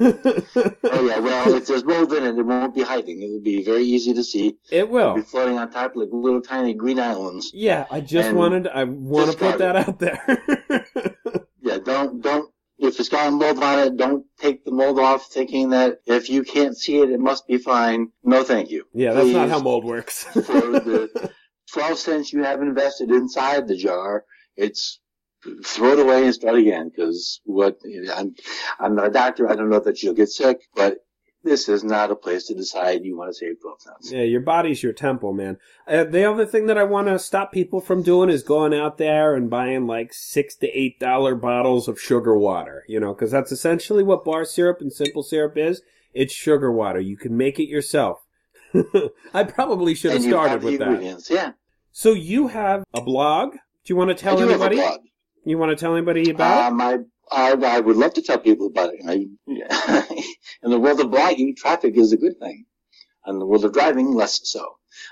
Oh 0.00 1.06
yeah, 1.06 1.18
well, 1.20 1.54
if 1.54 1.66
there's 1.66 1.84
mold 1.84 2.12
in 2.12 2.24
it, 2.24 2.38
it 2.38 2.42
won't 2.46 2.74
be 2.74 2.82
hiding. 2.82 3.22
It 3.22 3.30
will 3.30 3.40
be 3.42 3.62
very 3.62 3.84
easy 3.84 4.14
to 4.14 4.24
see. 4.24 4.56
It 4.70 4.84
It'll 4.84 5.14
be 5.14 5.22
floating 5.22 5.58
on 5.58 5.70
top 5.70 5.92
like 5.94 6.08
little 6.12 6.40
tiny 6.40 6.74
green 6.74 6.98
islands. 6.98 7.50
Yeah, 7.54 7.86
I 7.90 8.00
just 8.00 8.28
And 8.30 8.38
wanted 8.38 8.68
I 8.68 8.84
want 8.84 9.30
to 9.32 9.36
put 9.36 9.58
that 9.58 9.76
it. 9.76 9.88
out 9.88 9.98
there. 9.98 11.06
Yeah, 11.64 11.78
don't 11.78 12.20
don't. 12.20 12.50
If 12.78 12.98
it's 12.98 13.08
got 13.08 13.32
mold 13.32 13.62
on 13.62 13.78
it, 13.78 13.96
don't 13.96 14.26
take 14.40 14.64
the 14.64 14.72
mold 14.72 14.98
off, 14.98 15.26
thinking 15.30 15.70
that 15.70 16.00
if 16.06 16.28
you 16.28 16.42
can't 16.42 16.76
see 16.76 16.98
it, 17.00 17.08
it 17.10 17.20
must 17.20 17.46
be 17.46 17.56
fine. 17.56 18.08
No, 18.24 18.42
thank 18.42 18.70
you. 18.70 18.84
yeah, 18.92 19.12
that's 19.12 19.28
not 19.28 19.48
how 19.48 19.60
mold 19.60 19.84
works. 19.84 20.24
for 20.24 20.40
the 20.40 21.30
12 21.72 21.98
cents 21.98 22.32
you 22.32 22.42
have 22.42 22.60
invested 22.60 23.10
inside 23.10 23.68
the 23.68 23.76
jar, 23.76 24.24
it's 24.56 25.00
throw 25.64 25.92
it 25.92 25.98
away 25.98 26.24
and 26.24 26.34
start 26.34 26.56
again. 26.56 26.90
Because 26.94 27.40
what 27.44 27.78
I'm, 28.14 28.34
I'm 28.78 28.94
not 28.94 29.06
a 29.06 29.10
doctor. 29.10 29.50
I 29.50 29.56
don't 29.56 29.70
know 29.70 29.80
that 29.80 30.02
you'll 30.02 30.14
get 30.14 30.28
sick, 30.28 30.60
but 30.74 30.98
this 31.44 31.68
is 31.68 31.82
not 31.82 32.10
a 32.10 32.16
place 32.16 32.46
to 32.46 32.54
decide 32.54 33.04
you 33.04 33.16
want 33.16 33.30
to 33.30 33.34
save 33.34 33.60
12 33.60 33.80
cents. 33.80 34.12
yeah, 34.12 34.22
your 34.22 34.40
body's 34.40 34.82
your 34.82 34.92
temple, 34.92 35.32
man. 35.32 35.58
Uh, 35.88 36.04
the 36.04 36.24
other 36.24 36.46
thing 36.46 36.66
that 36.66 36.78
I 36.78 36.84
want 36.84 37.08
to 37.08 37.18
stop 37.18 37.52
people 37.52 37.80
from 37.80 38.02
doing 38.02 38.30
is 38.30 38.44
going 38.44 38.72
out 38.72 38.98
there 38.98 39.34
and 39.34 39.50
buying 39.50 39.86
like 39.86 40.12
six 40.12 40.54
to 40.56 40.68
eight 40.68 41.00
dollar 41.00 41.34
bottles 41.34 41.88
of 41.88 42.00
sugar 42.00 42.36
water. 42.36 42.84
You 42.86 43.00
know, 43.00 43.14
because 43.14 43.30
that's 43.30 43.52
essentially 43.52 44.04
what 44.04 44.24
bar 44.24 44.44
syrup 44.44 44.80
and 44.80 44.92
simple 44.92 45.22
syrup 45.22 45.56
is. 45.56 45.82
It's 46.14 46.32
sugar 46.32 46.70
water. 46.70 47.00
You 47.00 47.16
can 47.16 47.36
make 47.36 47.58
it 47.58 47.68
yourself. 47.68 48.18
I 49.34 49.44
probably 49.44 49.94
should 49.94 50.12
have 50.12 50.22
started 50.22 50.62
with 50.62 50.78
that. 50.78 51.28
Yeah. 51.30 51.52
So 51.92 52.12
you 52.12 52.48
have 52.48 52.84
a 52.94 53.00
blog. 53.00 53.52
Do 53.52 53.58
you 53.86 53.96
want 53.96 54.08
to 54.10 54.14
tell 54.14 54.38
I 54.38 54.42
anybody? 54.42 54.76
have 54.78 54.86
a 54.86 54.88
blog. 54.96 55.00
You 55.44 55.58
want 55.58 55.70
to 55.70 55.76
tell 55.76 55.94
anybody 55.94 56.30
about 56.30 56.72
Um, 56.72 56.80
I, 56.80 56.98
I, 57.30 57.52
I 57.52 57.80
would 57.80 57.96
love 57.96 58.14
to 58.14 58.22
tell 58.22 58.38
people 58.38 58.68
about 58.68 58.90
it. 58.94 59.00
I, 59.06 59.26
in 60.62 60.70
the 60.70 60.78
world 60.78 61.00
of 61.00 61.08
blogging, 61.08 61.56
traffic 61.56 61.96
is 61.96 62.12
a 62.12 62.16
good 62.16 62.38
thing. 62.38 62.64
In 63.26 63.38
the 63.38 63.46
world 63.46 63.64
of 63.64 63.72
driving, 63.72 64.14
less 64.14 64.40
so. 64.44 64.64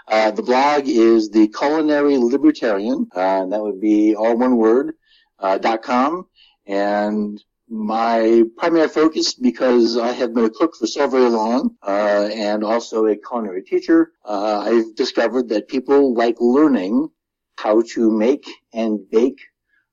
Uh, 0.08 0.30
the 0.30 0.42
blog 0.42 0.88
is 0.88 1.30
the 1.30 1.48
Culinary 1.48 2.16
Libertarian, 2.18 3.06
uh, 3.14 3.20
and 3.42 3.52
that 3.52 3.60
would 3.62 3.80
be 3.80 4.14
all 4.14 4.36
one 4.36 4.56
word, 4.56 4.94
uh, 5.38 5.58
dot 5.58 5.82
com. 5.82 6.26
And 6.66 7.42
my 7.70 8.42
primary 8.58 8.88
focus, 8.88 9.34
because 9.34 9.96
I 9.96 10.10
have 10.10 10.34
been 10.34 10.44
a 10.44 10.50
cook 10.50 10.74
for 10.74 10.88
so 10.88 11.06
very 11.06 11.30
long, 11.30 11.76
uh, 11.86 12.28
and 12.32 12.64
also 12.64 13.06
a 13.06 13.16
culinary 13.16 13.62
teacher, 13.62 14.12
uh, 14.24 14.58
I've 14.66 14.96
discovered 14.96 15.48
that 15.50 15.68
people 15.68 16.12
like 16.12 16.36
learning 16.40 17.08
how 17.56 17.82
to 17.94 18.10
make 18.10 18.44
and 18.72 19.08
bake 19.08 19.40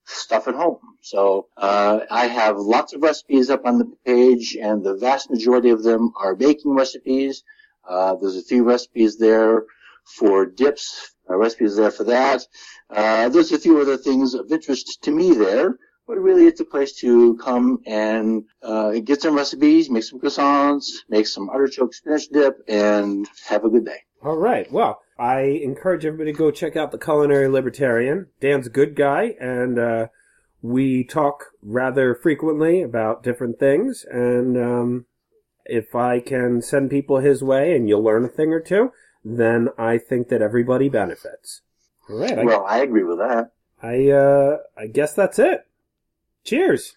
stuff 0.05 0.47
at 0.47 0.55
home. 0.55 0.79
So 1.01 1.49
uh, 1.55 1.99
I 2.09 2.27
have 2.27 2.57
lots 2.57 2.93
of 2.93 3.03
recipes 3.03 3.49
up 3.51 3.65
on 3.65 3.77
the 3.77 3.91
page, 4.05 4.57
and 4.59 4.83
the 4.83 4.95
vast 4.95 5.29
majority 5.29 5.69
of 5.69 5.83
them 5.83 6.11
are 6.19 6.35
baking 6.35 6.73
recipes. 6.73 7.43
Uh, 7.87 8.15
there's 8.15 8.37
a 8.37 8.43
few 8.43 8.63
recipes 8.63 9.19
there 9.19 9.65
for 10.05 10.45
dips, 10.45 11.13
uh, 11.29 11.35
recipes 11.35 11.75
there 11.75 11.91
for 11.91 12.05
that. 12.05 12.41
Uh, 12.89 13.29
there's 13.29 13.51
a 13.51 13.59
few 13.59 13.79
other 13.79 13.97
things 13.97 14.33
of 14.33 14.51
interest 14.51 15.03
to 15.03 15.11
me 15.11 15.33
there, 15.33 15.77
but 16.07 16.17
really 16.17 16.45
it's 16.47 16.61
a 16.61 16.65
place 16.65 16.93
to 16.93 17.35
come 17.35 17.81
and 17.85 18.45
uh, 18.63 18.91
get 19.03 19.21
some 19.21 19.35
recipes, 19.35 19.89
make 19.89 20.03
some 20.03 20.19
croissants, 20.19 20.85
make 21.09 21.27
some 21.27 21.49
artichoke 21.49 21.93
spinach 21.93 22.29
dip, 22.29 22.57
and 22.67 23.27
have 23.45 23.65
a 23.65 23.69
good 23.69 23.85
day. 23.85 24.03
All 24.23 24.37
right. 24.37 24.71
Well, 24.71 25.01
I 25.19 25.41
encourage 25.41 26.05
everybody 26.05 26.31
to 26.31 26.37
go 26.37 26.49
check 26.49 26.75
out 26.75 26.91
the 26.91 26.97
Culinary 26.97 27.47
Libertarian. 27.47 28.27
Dann's 28.39 28.67
a 28.67 28.71
good 28.71 28.95
guy, 28.95 29.35
and 29.39 29.77
uh, 29.77 30.07
we 30.61 31.03
talk 31.03 31.45
rather 31.61 32.15
frequently 32.15 32.81
about 32.81 33.23
different 33.23 33.59
things. 33.59 34.05
And 34.09 34.57
um, 34.57 35.05
if 35.65 35.93
I 35.93 36.19
can 36.19 36.61
send 36.61 36.89
people 36.89 37.17
his 37.17 37.43
way 37.43 37.75
and 37.75 37.87
you'll 37.87 38.03
learn 38.03 38.25
a 38.25 38.29
thing 38.29 38.53
or 38.53 38.59
two, 38.59 38.91
then 39.23 39.69
I 39.77 39.97
think 39.97 40.29
that 40.29 40.41
everybody 40.41 40.89
benefits. 40.89 41.61
All 42.09 42.17
right. 42.17 42.39
I, 42.39 42.43
Well, 42.43 42.65
I 42.65 42.79
agree 42.79 43.03
with 43.03 43.17
that. 43.17 43.51
I, 43.83 44.09
uh, 44.09 44.57
I 44.77 44.87
guess 44.87 45.13
that's 45.13 45.37
it. 45.37 45.67
Cheers. 46.47 46.95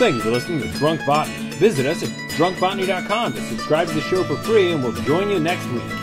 Thank 0.00 0.16
you 0.16 0.20
for 0.20 0.30
listening 0.30 0.62
to 0.62 0.68
Drunk 0.78 1.06
Botany. 1.06 1.50
Visit 1.58 1.86
us 1.86 2.02
at 2.02 2.08
drunkbotany.com 2.32 3.34
to 3.34 3.40
subscribe 3.42 3.86
to 3.86 3.94
the 3.94 4.00
show 4.00 4.24
for 4.24 4.34
free, 4.38 4.72
and 4.72 4.82
we'll 4.82 5.00
join 5.04 5.30
you 5.30 5.38
next 5.38 5.64
week. 5.68 6.01